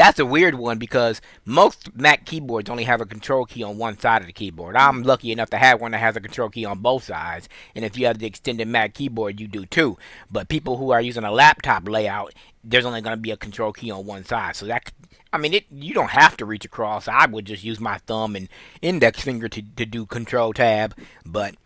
That's 0.00 0.18
a 0.18 0.24
weird 0.24 0.54
one 0.54 0.78
because 0.78 1.20
most 1.44 1.94
Mac 1.94 2.24
keyboards 2.24 2.70
only 2.70 2.84
have 2.84 3.02
a 3.02 3.04
control 3.04 3.44
key 3.44 3.62
on 3.62 3.76
one 3.76 3.98
side 3.98 4.22
of 4.22 4.28
the 4.28 4.32
keyboard. 4.32 4.74
I'm 4.74 5.02
lucky 5.02 5.30
enough 5.30 5.50
to 5.50 5.58
have 5.58 5.78
one 5.78 5.90
that 5.90 5.98
has 5.98 6.16
a 6.16 6.22
control 6.22 6.48
key 6.48 6.64
on 6.64 6.78
both 6.78 7.04
sides, 7.04 7.50
and 7.74 7.84
if 7.84 7.98
you 7.98 8.06
have 8.06 8.18
the 8.18 8.24
extended 8.24 8.66
Mac 8.66 8.94
keyboard, 8.94 9.38
you 9.38 9.46
do 9.46 9.66
too. 9.66 9.98
But 10.30 10.48
people 10.48 10.78
who 10.78 10.90
are 10.90 11.02
using 11.02 11.24
a 11.24 11.30
laptop 11.30 11.86
layout, 11.86 12.32
there's 12.64 12.86
only 12.86 13.02
going 13.02 13.14
to 13.14 13.20
be 13.20 13.30
a 13.30 13.36
control 13.36 13.74
key 13.74 13.90
on 13.90 14.06
one 14.06 14.24
side. 14.24 14.56
So 14.56 14.64
that, 14.64 14.90
I 15.34 15.36
mean, 15.36 15.52
it 15.52 15.66
you 15.70 15.92
don't 15.92 16.12
have 16.12 16.34
to 16.38 16.46
reach 16.46 16.64
across. 16.64 17.06
I 17.06 17.26
would 17.26 17.44
just 17.44 17.62
use 17.62 17.78
my 17.78 17.98
thumb 18.06 18.36
and 18.36 18.48
index 18.80 19.20
finger 19.20 19.50
to, 19.50 19.60
to 19.60 19.84
do 19.84 20.06
Control 20.06 20.54
Tab, 20.54 20.96
but 21.26 21.56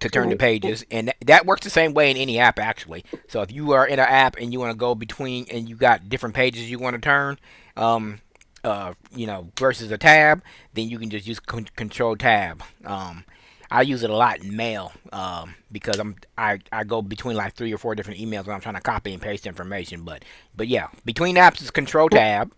to 0.00 0.08
turn 0.08 0.28
the 0.30 0.36
pages, 0.36 0.84
and 0.90 1.12
that 1.24 1.46
works 1.46 1.64
the 1.64 1.70
same 1.70 1.94
way 1.94 2.10
in 2.10 2.16
any 2.16 2.38
app 2.38 2.58
actually. 2.58 3.04
So 3.28 3.42
if 3.42 3.52
you 3.52 3.72
are 3.72 3.86
in 3.86 3.98
an 3.98 4.06
app 4.06 4.36
and 4.36 4.52
you 4.52 4.60
want 4.60 4.72
to 4.72 4.76
go 4.76 4.94
between, 4.94 5.46
and 5.50 5.68
you 5.68 5.76
got 5.76 6.08
different 6.08 6.34
pages 6.34 6.70
you 6.70 6.78
want 6.78 6.94
to 6.94 7.00
turn, 7.00 7.38
um, 7.76 8.20
uh, 8.64 8.94
you 9.14 9.26
know, 9.26 9.50
versus 9.58 9.90
a 9.90 9.98
tab, 9.98 10.42
then 10.74 10.88
you 10.88 10.98
can 10.98 11.10
just 11.10 11.26
use 11.26 11.40
con- 11.40 11.68
Control 11.76 12.16
Tab. 12.16 12.62
Um, 12.84 13.24
I 13.70 13.82
use 13.82 14.02
it 14.02 14.10
a 14.10 14.16
lot 14.16 14.42
in 14.42 14.56
Mail 14.56 14.92
um, 15.12 15.54
because 15.70 15.98
I'm 15.98 16.16
I, 16.36 16.58
I 16.72 16.84
go 16.84 17.02
between 17.02 17.36
like 17.36 17.54
three 17.54 17.72
or 17.72 17.78
four 17.78 17.94
different 17.94 18.20
emails 18.20 18.46
when 18.46 18.54
I'm 18.54 18.60
trying 18.60 18.74
to 18.74 18.80
copy 18.80 19.12
and 19.12 19.22
paste 19.22 19.46
information. 19.46 20.02
But 20.02 20.24
but 20.56 20.68
yeah, 20.68 20.88
between 21.04 21.36
apps 21.36 21.62
is 21.62 21.70
Control 21.70 22.08
Tab. 22.08 22.52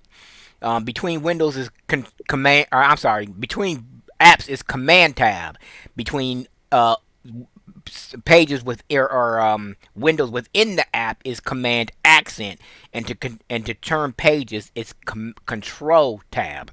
Um, 0.62 0.84
between 0.84 1.22
Windows 1.22 1.56
is 1.56 1.70
con- 1.88 2.06
Command. 2.28 2.66
Or 2.72 2.78
I'm 2.78 2.96
sorry, 2.96 3.26
between 3.26 4.02
apps 4.20 4.48
is 4.48 4.62
Command 4.62 5.16
Tab. 5.16 5.58
Between 5.96 6.46
uh, 6.70 6.96
pages 8.24 8.64
with 8.64 8.82
or, 8.90 9.10
or 9.10 9.40
um, 9.40 9.76
windows 9.94 10.30
within 10.30 10.76
the 10.76 10.96
app 10.96 11.20
is 11.24 11.40
Command 11.40 11.92
Accent, 12.04 12.60
and 12.92 13.06
to 13.06 13.14
con- 13.14 13.40
and 13.48 13.64
to 13.66 13.74
turn 13.74 14.12
pages 14.12 14.70
it's 14.74 14.94
com- 15.04 15.34
Control 15.46 16.22
Tab. 16.30 16.70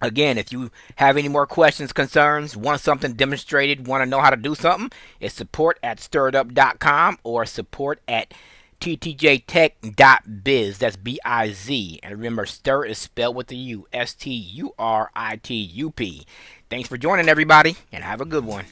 Again, 0.00 0.36
if 0.38 0.52
you 0.52 0.70
have 0.96 1.16
any 1.16 1.28
more 1.28 1.46
questions, 1.46 1.92
concerns, 1.92 2.56
want 2.56 2.80
something 2.80 3.14
demonstrated, 3.14 3.86
want 3.86 4.02
to 4.02 4.06
know 4.06 4.20
how 4.20 4.30
to 4.30 4.36
do 4.36 4.54
something, 4.54 4.90
it's 5.18 5.34
support 5.34 5.78
at 5.82 5.98
sturitup.com 5.98 7.18
or 7.22 7.46
support 7.46 8.00
at 8.06 8.34
ttjtech.biz. 8.80 10.78
That's 10.78 10.96
B 10.96 11.18
I 11.24 11.52
Z. 11.52 12.00
And 12.02 12.12
remember, 12.12 12.44
stir 12.44 12.84
is 12.84 12.98
spelled 12.98 13.36
with 13.36 13.50
a 13.50 13.54
U. 13.54 13.86
S 13.92 14.12
T 14.14 14.30
U 14.30 14.74
R 14.78 15.10
I 15.14 15.36
T 15.36 15.54
U 15.54 15.90
P. 15.90 16.26
Thanks 16.68 16.88
for 16.88 16.98
joining, 16.98 17.28
everybody, 17.28 17.76
and 17.90 18.04
have 18.04 18.20
a 18.20 18.26
good 18.26 18.44
one. 18.44 18.66